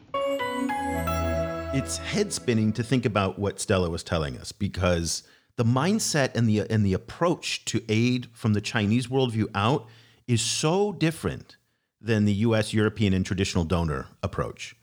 [1.75, 5.23] It's head spinning to think about what Stella was telling us because
[5.55, 9.87] the mindset and the and the approach to aid from the Chinese worldview out
[10.27, 11.57] is so different
[11.99, 14.75] than the U.S., European, and traditional donor approach.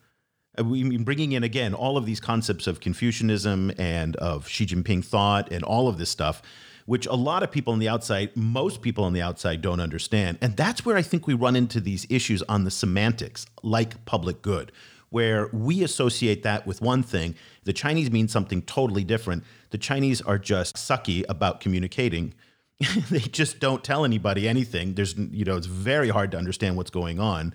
[0.58, 4.66] Uh, we mean bringing in again all of these concepts of Confucianism and of Xi
[4.66, 6.42] Jinping thought and all of this stuff
[6.90, 10.36] which a lot of people on the outside, most people on the outside don't understand.
[10.40, 14.42] And that's where I think we run into these issues on the semantics, like public
[14.42, 14.72] good,
[15.10, 17.36] where we associate that with one thing.
[17.62, 19.44] The Chinese mean something totally different.
[19.70, 22.34] The Chinese are just sucky about communicating.
[23.08, 24.94] they just don't tell anybody anything.
[24.94, 27.54] There's, you know, it's very hard to understand what's going on.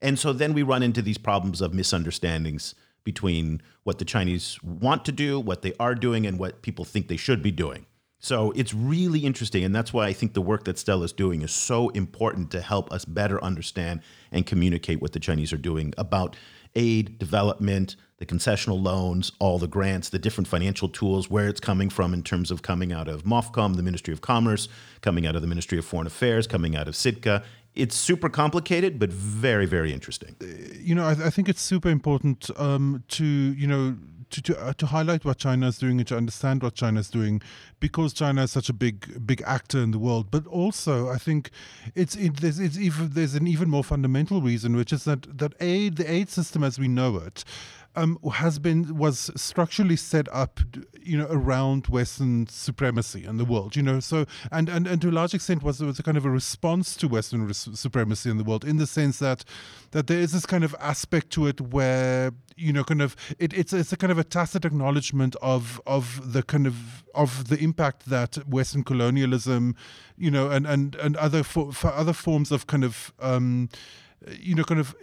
[0.00, 2.74] And so then we run into these problems of misunderstandings
[3.04, 7.08] between what the Chinese want to do, what they are doing, and what people think
[7.08, 7.84] they should be doing.
[8.20, 9.64] So it's really interesting.
[9.64, 12.92] And that's why I think the work that Stella's doing is so important to help
[12.92, 16.36] us better understand and communicate what the Chinese are doing about
[16.76, 21.88] aid, development, the concessional loans, all the grants, the different financial tools, where it's coming
[21.88, 24.68] from in terms of coming out of MOFCOM, the Ministry of Commerce,
[25.00, 27.42] coming out of the Ministry of Foreign Affairs, coming out of CIDCA.
[27.74, 30.36] It's super complicated, but very, very interesting.
[30.78, 33.96] You know, I, I think it's super important um, to, you know,
[34.30, 37.10] to to, uh, to highlight what China is doing and to understand what China is
[37.10, 37.42] doing,
[37.78, 40.30] because China is such a big big actor in the world.
[40.30, 41.50] But also, I think
[41.94, 45.54] it's it, there's it's even there's an even more fundamental reason, which is that that
[45.60, 47.44] aid the aid system as we know it
[47.96, 50.60] um, has been was structurally set up,
[51.02, 53.76] you know, around Western supremacy in the world.
[53.76, 56.24] You know, so and and, and to a large extent was was a kind of
[56.24, 59.44] a response to Western res- supremacy in the world, in the sense that
[59.90, 63.52] that there is this kind of aspect to it where you know, kind of it,
[63.54, 67.58] it's it's a kind of a tacit acknowledgement of of the kind of of the
[67.58, 69.74] impact that Western colonialism,
[70.16, 73.70] you know, and and and other for, for other forms of kind of um,
[74.38, 74.94] you know, kind of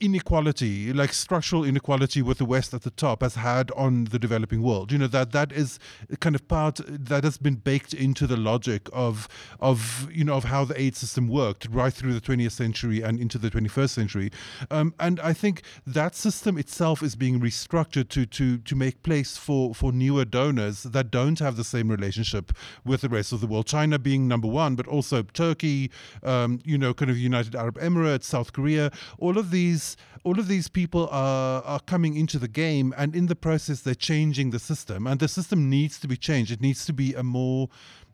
[0.00, 4.62] inequality, like structural inequality with the West at the top, has had on the developing
[4.62, 4.92] world.
[4.92, 5.78] You know that that is
[6.20, 9.28] kind of part that has been baked into the logic of
[9.60, 13.18] of you know of how the aid system worked right through the 20th century and
[13.18, 14.30] into the 21st century.
[14.70, 19.36] Um, and I think that system itself is being restructured to to to make place
[19.36, 22.52] for for newer donors that don't have the same relationship
[22.84, 23.66] with the rest of the world.
[23.66, 25.90] China being number one, but also Turkey,
[26.22, 29.85] um, you know, kind of United Arab Emirates, South Korea, all of these
[30.24, 34.02] all of these people are are coming into the game, and in the process, they're
[34.12, 36.50] changing the system, and the system needs to be changed.
[36.50, 37.68] It needs to be a more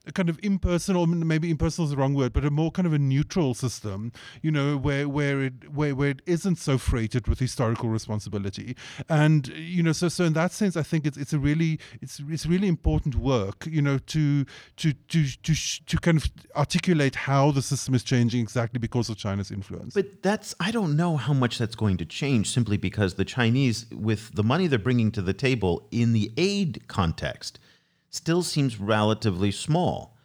[0.07, 2.93] a kind of impersonal, maybe impersonal is the wrong word, but a more kind of
[2.93, 7.39] a neutral system, you know, where where it where, where it isn't so freighted with
[7.39, 8.77] historical responsibility.
[9.09, 12.21] And you know, so so in that sense, I think it's it's a really it's
[12.29, 14.45] it's really important work, you know, to
[14.77, 15.55] to to to
[15.87, 19.95] to kind of articulate how the system is changing exactly because of China's influence.
[19.95, 23.87] But that's I don't know how much that's going to change simply because the Chinese,
[23.93, 27.59] with the money they're bringing to the table in the aid context
[28.13, 30.17] still seems relatively small.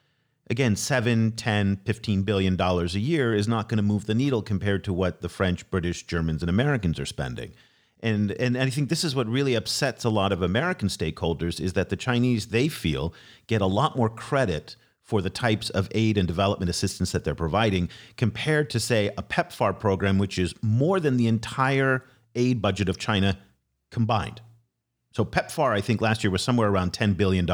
[0.50, 4.42] Again, 7, 10, 15 billion dollars a year is not going to move the needle
[4.42, 7.54] compared to what the French, British, Germans and Americans are spending.
[8.02, 11.74] And and I think this is what really upsets a lot of American stakeholders is
[11.74, 13.14] that the Chinese they feel
[13.48, 17.34] get a lot more credit for the types of aid and development assistance that they're
[17.34, 22.88] providing compared to say a PEPFAR program which is more than the entire aid budget
[22.88, 23.40] of China
[23.90, 24.42] combined.
[25.18, 27.48] So PEPFAR, I think last year was somewhere around $10 billion.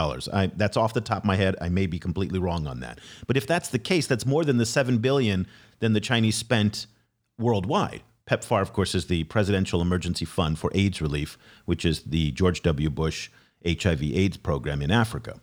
[0.58, 1.56] That's off the top of my head.
[1.62, 3.00] I may be completely wrong on that.
[3.26, 5.48] But if that's the case, that's more than the 7 billion
[5.80, 6.88] than the Chinese spent
[7.40, 8.02] worldwide.
[8.30, 12.64] PEPFAR, of course, is the Presidential Emergency Fund for AIDS Relief, which is the George
[12.64, 12.90] W.
[12.90, 13.30] Bush
[13.66, 15.40] HIV AIDS program in Africa.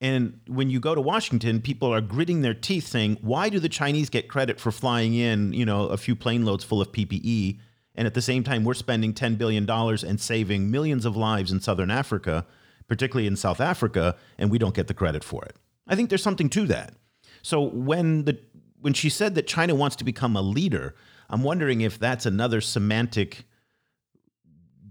[0.00, 3.68] And when you go to Washington, people are gritting their teeth saying, why do the
[3.68, 7.58] Chinese get credit for flying in, you know, a few plane loads full of PPE
[7.94, 11.60] and at the same time, we're spending $10 billion and saving millions of lives in
[11.60, 12.46] Southern Africa,
[12.88, 15.56] particularly in South Africa, and we don't get the credit for it.
[15.86, 16.94] I think there's something to that.
[17.42, 18.38] So when the
[18.80, 20.94] when she said that China wants to become a leader,
[21.30, 23.44] I'm wondering if that's another semantic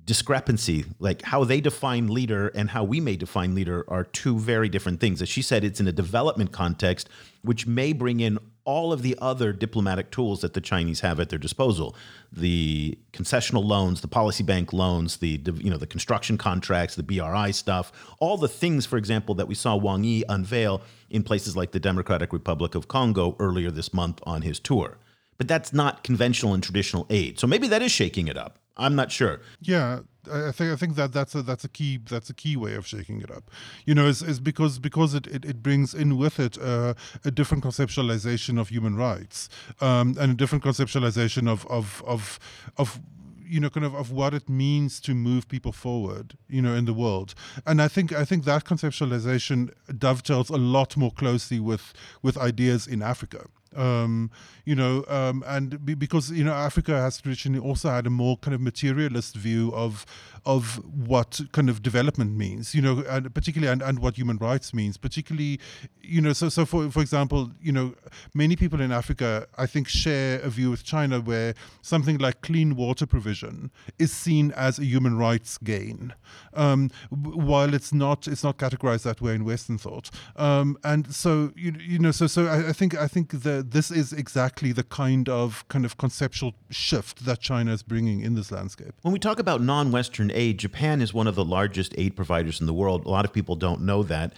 [0.06, 4.68] discrepancy, like how they define leader and how we may define leader are two very
[4.68, 5.22] different things.
[5.22, 7.08] As she said, it's in a development context,
[7.44, 11.30] which may bring in all of the other diplomatic tools that the Chinese have at
[11.30, 11.96] their disposal.
[12.32, 17.52] The concessional loans the policy bank loans the you know the construction contracts the BRI
[17.52, 21.72] stuff all the things for example that we saw Wang Yi unveil in places like
[21.72, 24.98] the Democratic Republic of Congo earlier this month on his tour.
[25.38, 27.40] But that's not conventional and traditional aid.
[27.40, 29.42] So maybe that is shaking it up I'm not sure.
[29.62, 30.00] Yeah
[30.32, 32.88] I think I think that that's a that's a key that's a key way of
[32.88, 33.50] shaking it up.
[33.86, 36.94] You know, is, is because because it, it, it brings in with it uh,
[37.26, 39.50] a different conceptualization of human rights
[39.82, 42.40] um, and a different conceptualization of of of
[42.78, 43.00] of
[43.46, 46.86] you know kind of of what it means to move people forward you know in
[46.86, 47.36] the world.
[47.66, 52.88] And i think i think that conceptualization dovetails a lot more closely with with ideas
[52.88, 54.32] in africa um,
[54.66, 58.38] you know, um, and be, because you know Africa has traditionally also had a more
[58.38, 60.06] kind of materialist view of
[60.46, 60.76] of
[61.08, 64.98] what kind of development means, you know, and particularly and, and what human rights means,
[64.98, 65.60] particularly,
[66.02, 67.94] you know, so so for for example, you know,
[68.34, 72.76] many people in Africa, I think, share a view with China where something like clean
[72.76, 76.14] water provision is seen as a human rights gain,
[76.54, 81.52] um, while it's not it's not categorized that way in Western thought, um, and so
[81.56, 84.84] you you know so so I, I think I think the this is exactly the
[84.84, 88.94] kind of kind of conceptual shift that China is bringing in this landscape.
[89.04, 92.68] When we talk about non-Western aid, Japan is one of the largest aid providers in
[92.68, 93.06] the world.
[93.06, 94.34] A lot of people don't know that.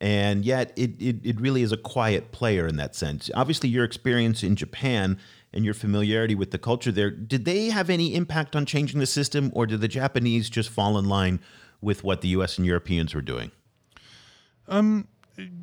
[0.00, 3.30] And yet, it, it, it really is a quiet player in that sense.
[3.34, 5.18] Obviously, your experience in Japan
[5.52, 9.06] and your familiarity with the culture there, did they have any impact on changing the
[9.06, 11.40] system, or did the Japanese just fall in line
[11.80, 13.50] with what the US and Europeans were doing?
[14.68, 15.08] Um,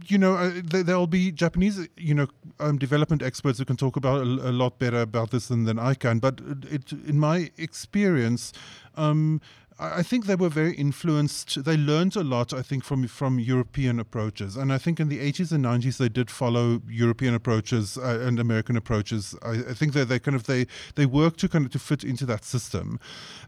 [0.07, 2.27] you know, uh, there, will be Japanese, you know,
[2.59, 5.77] um, development experts who can talk about a, a, lot better about this than, than
[5.77, 6.19] I can.
[6.19, 8.53] But it, in my experience,
[8.95, 9.41] um,
[9.79, 11.63] I think they were very influenced.
[11.63, 15.19] They learned a lot, I think, from from European approaches, and I think in the
[15.19, 19.35] 80s and 90s they did follow European approaches uh, and American approaches.
[19.43, 20.65] I, I, think that they kind of they
[20.95, 22.99] they work to kind of to fit into that system,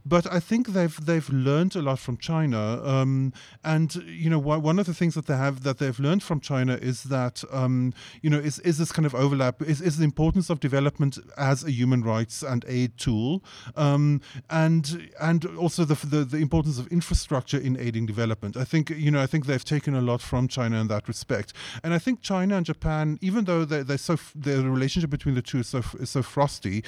[0.06, 2.80] but I think they've they've learned a lot from China.
[2.84, 6.42] Um, and you know, one of the things that they have that they've learned from
[6.42, 10.04] China is that um, you know is is this kind of overlap is is the
[10.06, 13.44] importance of development as a human rights and aid tool,
[13.76, 14.22] um,
[14.52, 18.58] and and also the, the the, the importance of infrastructure in aiding development.
[18.58, 21.54] I think you know I think they've taken a lot from China in that respect,
[21.84, 25.42] and I think China and Japan, even though they they're so the relationship between the
[25.42, 26.84] two is so is so frosty,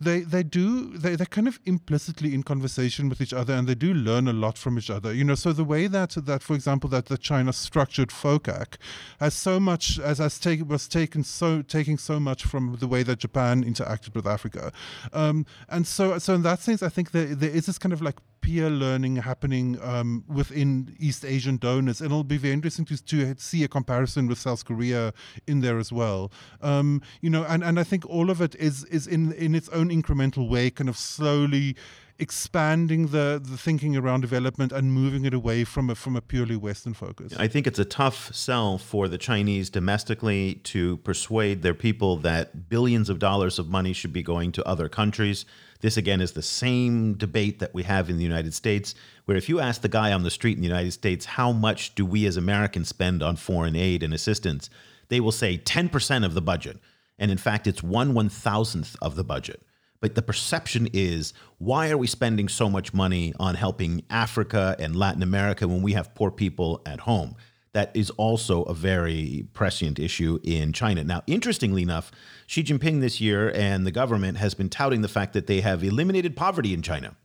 [0.00, 3.74] they they do they they're kind of implicitly in conversation with each other, and they
[3.74, 5.12] do learn a lot from each other.
[5.12, 8.76] You know, so the way that that for example that the China structured FOCAC
[9.20, 13.02] has so much as has taken was taken so taking so much from the way
[13.02, 14.72] that Japan interacted with Africa,
[15.12, 18.02] um, and so so in that sense, I think there there is this kind of
[18.02, 18.16] like
[18.46, 23.34] peer learning happening um, within East Asian donors, and it'll be very interesting to, to
[23.38, 25.12] see a comparison with South Korea
[25.46, 26.30] in there as well.
[26.60, 29.68] Um, you know, and, and I think all of it is is in in its
[29.70, 31.76] own incremental way, kind of slowly
[32.18, 36.56] expanding the, the thinking around development and moving it away from a, from a purely
[36.56, 37.34] Western focus.
[37.38, 42.68] I think it's a tough sell for the Chinese domestically to persuade their people that
[42.68, 45.44] billions of dollars of money should be going to other countries.
[45.80, 49.48] This, again, is the same debate that we have in the United States, where if
[49.48, 52.26] you ask the guy on the street in the United States, how much do we
[52.26, 54.70] as Americans spend on foreign aid and assistance,
[55.08, 56.78] they will say 10% of the budget.
[57.18, 59.62] And in fact, it's one one thousandth of the budget.
[60.00, 64.94] But the perception is why are we spending so much money on helping Africa and
[64.94, 67.36] Latin America when we have poor people at home?
[67.76, 71.04] That is also a very prescient issue in China.
[71.04, 72.10] Now, interestingly enough,
[72.46, 75.84] Xi Jinping this year and the government has been touting the fact that they have
[75.84, 77.16] eliminated poverty in China.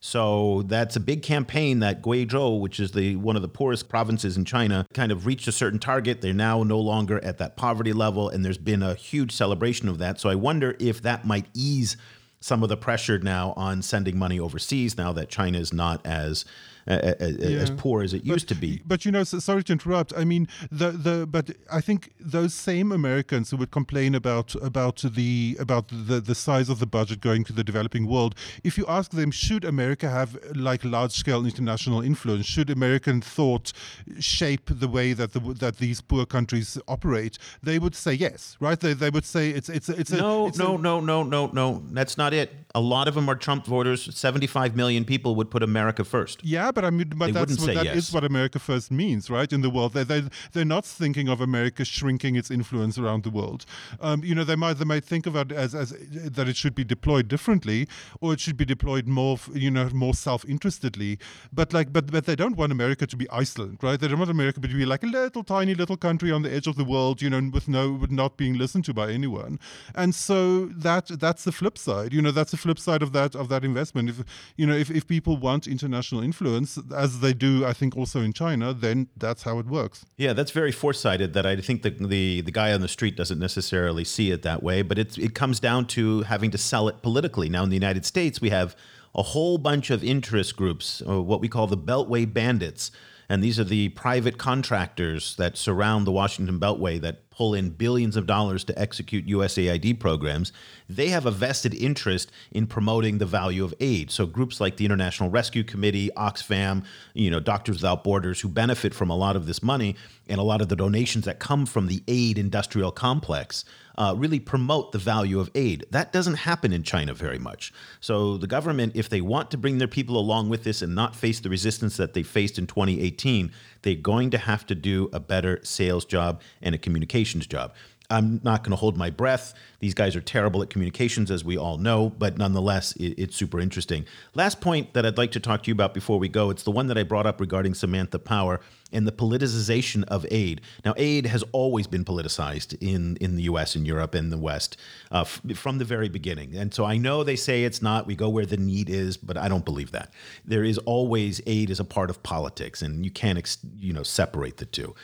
[0.00, 4.36] So that's a big campaign that Guizhou, which is the one of the poorest provinces
[4.36, 6.20] in China, kind of reached a certain target.
[6.20, 9.96] They're now no longer at that poverty level, and there's been a huge celebration of
[9.96, 10.20] that.
[10.20, 11.96] So I wonder if that might ease
[12.40, 16.44] some of the pressure now on sending money overseas now that China is not as
[16.86, 17.58] as, yeah.
[17.58, 18.82] as poor as it but, used to be.
[18.86, 20.12] But you know, so, sorry to interrupt.
[20.16, 24.98] I mean, the the but I think those same Americans who would complain about about
[25.02, 28.34] the about the the size of the budget going to the developing world,
[28.64, 32.46] if you ask them, should America have like large scale international influence?
[32.46, 33.72] Should American thought
[34.20, 37.38] shape the way that the that these poor countries operate?
[37.62, 38.78] They would say yes, right?
[38.78, 41.46] They they would say it's it's it's no a, it's no a, no no no
[41.48, 41.82] no.
[41.90, 42.54] That's not it.
[42.74, 44.14] A lot of them are Trump voters.
[44.14, 46.44] Seventy five million people would put America first.
[46.44, 47.96] Yeah, but I mean, but they that's what, that yes.
[47.96, 49.50] is what America first means, right?
[49.50, 50.22] In the world, they they
[50.52, 53.64] they're not thinking of America shrinking its influence around the world.
[53.98, 55.88] Um, you know, they might they might think of it as as
[56.36, 57.88] that it should be deployed differently,
[58.20, 61.18] or it should be deployed more, you know, more self-interestedly.
[61.50, 63.98] But like, but but they don't want America to be Iceland, right?
[63.98, 66.66] They don't want America to be like a little tiny little country on the edge
[66.66, 69.58] of the world, you know, with no with not being listened to by anyone.
[69.94, 72.12] And so that that's the flip side.
[72.12, 74.10] You know, that's the flip side of that of that investment.
[74.10, 74.18] If
[74.58, 78.32] you know, if if people want international influence as they do, I think, also in
[78.32, 80.04] China, then that's how it works.
[80.16, 81.32] Yeah, that's very foresighted.
[81.34, 84.62] That I think the the, the guy on the street doesn't necessarily see it that
[84.62, 87.48] way, but it it comes down to having to sell it politically.
[87.48, 88.76] Now in the United States, we have
[89.14, 92.90] a whole bunch of interest groups, uh, what we call the Beltway Bandits.
[93.28, 98.16] And these are the private contractors that surround the Washington Beltway that pull in billions
[98.16, 100.52] of dollars to execute USAID programs.
[100.88, 104.10] They have a vested interest in promoting the value of aid.
[104.10, 106.84] So groups like the International Rescue Committee, Oxfam,
[107.14, 109.96] you know, Doctors Without Borders, who benefit from a lot of this money
[110.28, 113.64] and a lot of the donations that come from the aid industrial complex
[113.98, 115.86] uh, really promote the value of aid.
[115.90, 117.72] That doesn't happen in China very much.
[118.00, 121.16] So the government, if they want to bring their people along with this and not
[121.16, 123.52] face the resistance that they faced in 2018,
[123.86, 127.72] they're going to have to do a better sales job and a communications job.
[128.10, 129.54] I'm not going to hold my breath.
[129.80, 133.60] These guys are terrible at communications, as we all know, but nonetheless, it, it's super
[133.60, 134.06] interesting.
[134.34, 136.70] Last point that I'd like to talk to you about before we go it's the
[136.70, 138.60] one that I brought up regarding Samantha Power
[138.92, 140.60] and the politicization of aid.
[140.84, 144.76] Now, aid has always been politicized in, in the US and Europe and the West
[145.10, 146.54] uh, f- from the very beginning.
[146.54, 149.36] And so I know they say it's not, we go where the need is, but
[149.36, 150.12] I don't believe that.
[150.44, 154.02] There is always aid as a part of politics, and you can't ex- you know,
[154.02, 154.94] separate the two.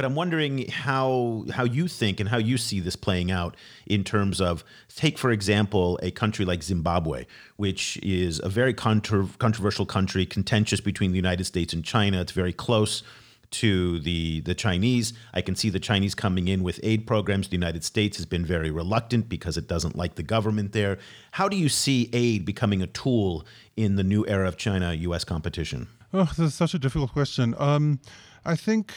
[0.00, 4.02] But I'm wondering how how you think and how you see this playing out in
[4.02, 4.64] terms of
[4.96, 7.26] take for example a country like Zimbabwe,
[7.56, 12.22] which is a very controversial country, contentious between the United States and China.
[12.22, 13.02] It's very close
[13.50, 15.12] to the the Chinese.
[15.34, 17.48] I can see the Chinese coming in with aid programs.
[17.48, 20.96] The United States has been very reluctant because it doesn't like the government there.
[21.32, 23.44] How do you see aid becoming a tool
[23.76, 25.24] in the new era of China-U.S.
[25.24, 25.88] competition?
[26.14, 27.54] Oh, this is such a difficult question.
[27.58, 28.00] Um,
[28.46, 28.94] I think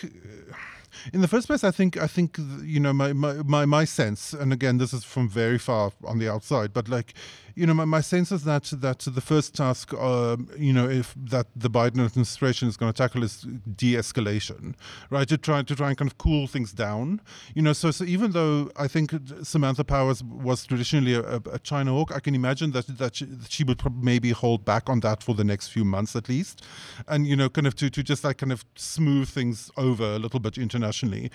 [1.14, 4.34] in the first place, I think I think you know my, my my my sense,
[4.34, 7.14] and again, this is from very far on the outside, but like
[7.56, 11.14] you know, my, my sense is that that the first task, um, you know, if
[11.16, 13.45] that the Biden administration is going to tackle is
[13.76, 14.74] de-escalation,
[15.10, 15.28] right?
[15.28, 17.22] To try to try and kind of cool things down,
[17.54, 17.74] you know.
[17.74, 22.20] So, so even though I think Samantha Powers was traditionally a, a China hawk, I
[22.20, 25.43] can imagine that that she, that she would maybe hold back on that for the
[25.43, 26.66] next few months at least,
[27.08, 30.20] and you know, kind of to to just like kind of smooth things over a
[30.20, 31.30] little bit internationally.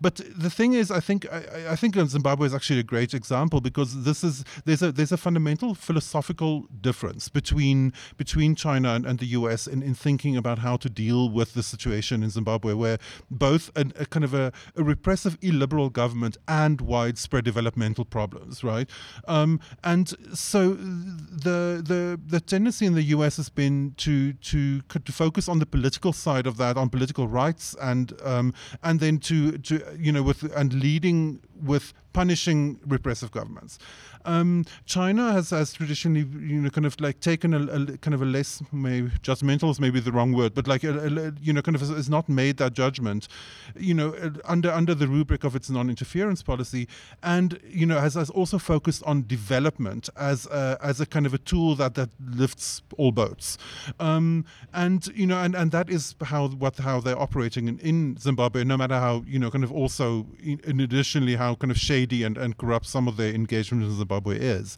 [0.00, 3.60] But the thing is, I think I, I think Zimbabwe is actually a great example
[3.60, 9.18] because this is there's a there's a fundamental philosophical difference between between China and, and
[9.18, 12.98] the US in, in thinking about how to deal with the situation in Zimbabwe, where
[13.30, 18.88] both an, a kind of a, a, repressive illiberal government and widespread developmental problems, right?
[19.28, 25.12] Um, and so the the the tendency in the US has been to to to
[25.12, 28.52] focus on the political side of that, on political rights, and um,
[28.82, 33.78] and then to to you know with and leading with punishing repressive governments.
[34.24, 38.22] Um, China has, has traditionally, you know, kind of like taken a, a kind of
[38.22, 41.62] a less, maybe judgmental is maybe the wrong word, but like, a, a, you know,
[41.62, 43.28] kind of has not made that judgment,
[43.76, 44.14] you know,
[44.44, 46.86] under under the rubric of its non-interference policy,
[47.22, 51.34] and you know, has, has also focused on development as a, as a kind of
[51.34, 53.58] a tool that that lifts all boats,
[53.98, 58.16] um, and you know, and, and that is how what how they're operating in, in
[58.18, 61.78] Zimbabwe, no matter how you know, kind of also in, in additionally how kind of
[61.78, 64.76] shady and, and corrupt some of their engagement in Zimbabwe is.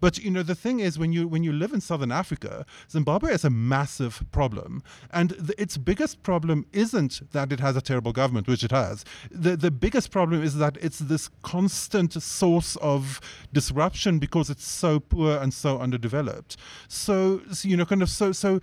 [0.00, 3.30] But you know the thing is when you when you live in southern Africa, Zimbabwe
[3.30, 8.12] has a massive problem, and the, its biggest problem isn't that it has a terrible
[8.12, 9.04] government, which it has.
[9.30, 13.20] The the biggest problem is that it's this constant source of
[13.52, 16.56] disruption because it's so poor and so underdeveloped.
[16.88, 18.60] So, so you know kind of so so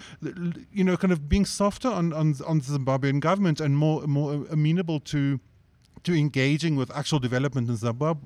[0.72, 4.46] you know kind of being softer on on, on the Zimbabwean government and more more
[4.50, 5.40] amenable to
[6.04, 7.76] to engaging with actual development in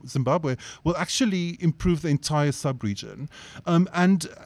[0.07, 3.29] Zimbabwe will actually improve the entire sub-region.
[3.65, 4.45] Um, and uh,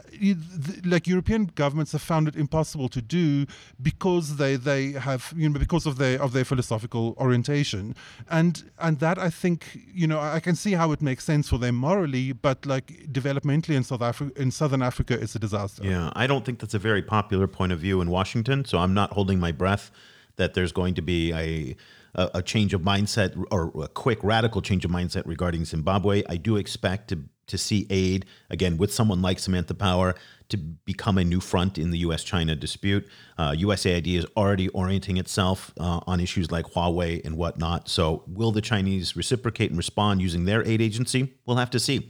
[0.86, 3.46] like European governments have found it impossible to do
[3.82, 7.96] because they they have you know because of their of their philosophical orientation.
[8.30, 11.58] And and that I think you know I can see how it makes sense for
[11.58, 15.84] them morally, but like developmentally in South Africa in Southern Africa it's a disaster.
[15.84, 18.94] Yeah, I don't think that's a very popular point of view in Washington, so I'm
[18.94, 19.92] not holding my breath
[20.38, 21.76] that there's going to be a
[22.16, 26.24] a, a change of mindset or a quick radical change of mindset regarding Zimbabwe.
[26.30, 30.16] I do expect to to see aid again with someone like Samantha Power
[30.50, 33.08] to become a new front in the U.S.-China dispute.
[33.38, 37.90] Uh, USAID is already orienting itself uh, on issues like Huawei and whatnot.
[37.90, 41.34] So, will the Chinese reciprocate and respond using their aid agency?
[41.46, 42.10] We'll have to see.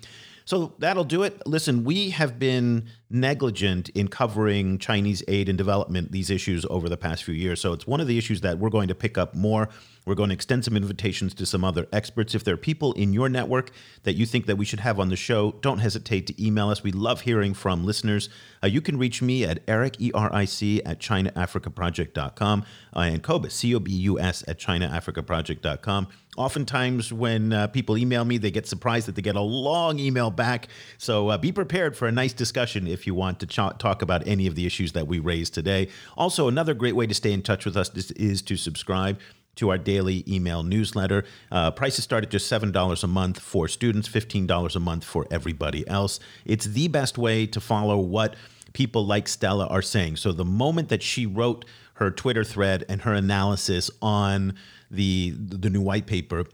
[0.51, 1.41] So that'll do it.
[1.47, 6.97] Listen, we have been negligent in covering Chinese aid and development, these issues over the
[6.97, 7.61] past few years.
[7.61, 9.69] So it's one of the issues that we're going to pick up more.
[10.05, 12.35] We're going to extend some invitations to some other experts.
[12.35, 13.71] If there are people in your network
[14.03, 16.83] that you think that we should have on the show, don't hesitate to email us.
[16.83, 18.27] We love hearing from listeners.
[18.61, 24.59] Uh, you can reach me at Eric, E-R-I-C, at ChinaAfricaProject.com uh, and Cobus, C-O-B-U-S, at
[24.59, 26.09] ChinaAfricaProject.com.
[26.37, 30.31] Oftentimes, when uh, people email me, they get surprised that they get a long email
[30.31, 30.69] back.
[30.97, 34.25] So uh, be prepared for a nice discussion if you want to ch- talk about
[34.25, 35.89] any of the issues that we raised today.
[36.15, 39.19] Also, another great way to stay in touch with us is, is to subscribe
[39.55, 41.25] to our daily email newsletter.
[41.51, 45.85] Uh, prices start at just $7 a month for students, $15 a month for everybody
[45.89, 46.21] else.
[46.45, 48.37] It's the best way to follow what
[48.71, 50.15] people like Stella are saying.
[50.15, 51.65] So the moment that she wrote
[51.95, 54.55] her Twitter thread and her analysis on
[54.91, 56.45] the the new white paper,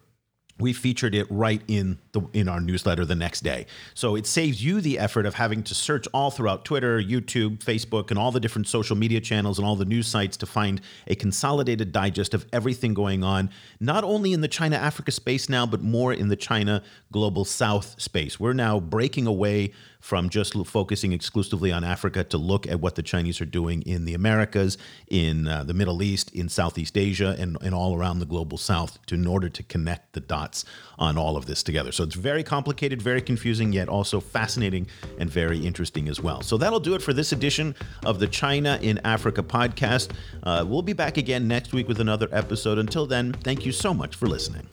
[0.60, 3.66] we featured it right in the in our newsletter the next day.
[3.94, 8.10] So it saves you the effort of having to search all throughout Twitter, YouTube, Facebook,
[8.10, 11.16] and all the different social media channels and all the news sites to find a
[11.16, 13.50] consolidated digest of everything going on,
[13.80, 18.00] not only in the China Africa space now, but more in the China global south
[18.02, 18.40] space.
[18.40, 23.04] We're now breaking away from just focusing exclusively on Africa to look at what the
[23.04, 24.78] Chinese are doing in the Americas,
[25.10, 29.06] in uh, the Middle East, in Southeast Asia, and, and all around the global south
[29.08, 30.64] to, in order to connect the dots
[30.98, 31.92] on all of this together.
[31.92, 34.88] So it's very complicated, very confusing, yet also fascinating
[35.20, 36.42] and very interesting as well.
[36.42, 40.12] So that'll do it for this edition of the China in Africa podcast.
[40.44, 42.78] Uh, we'll be back again next week with another episode.
[42.78, 44.66] Until then, thank you so much for listening.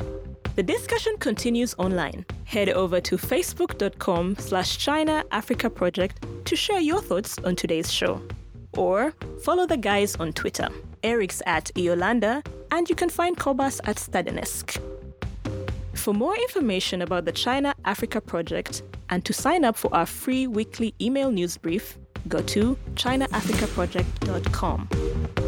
[0.55, 2.25] The discussion continues online.
[2.45, 8.23] Head over to facebook.com slash China Africa Project to share your thoughts on today's show.
[8.77, 9.13] Or
[9.43, 10.69] follow the guys on Twitter.
[11.03, 14.81] Eric's at eolander, and you can find Cobus at stadenesque.
[16.05, 20.47] For more information about the China Africa Project and to sign up for our free
[20.47, 21.97] weekly email news brief,
[22.29, 25.44] go to ChinaAfricaProject.com.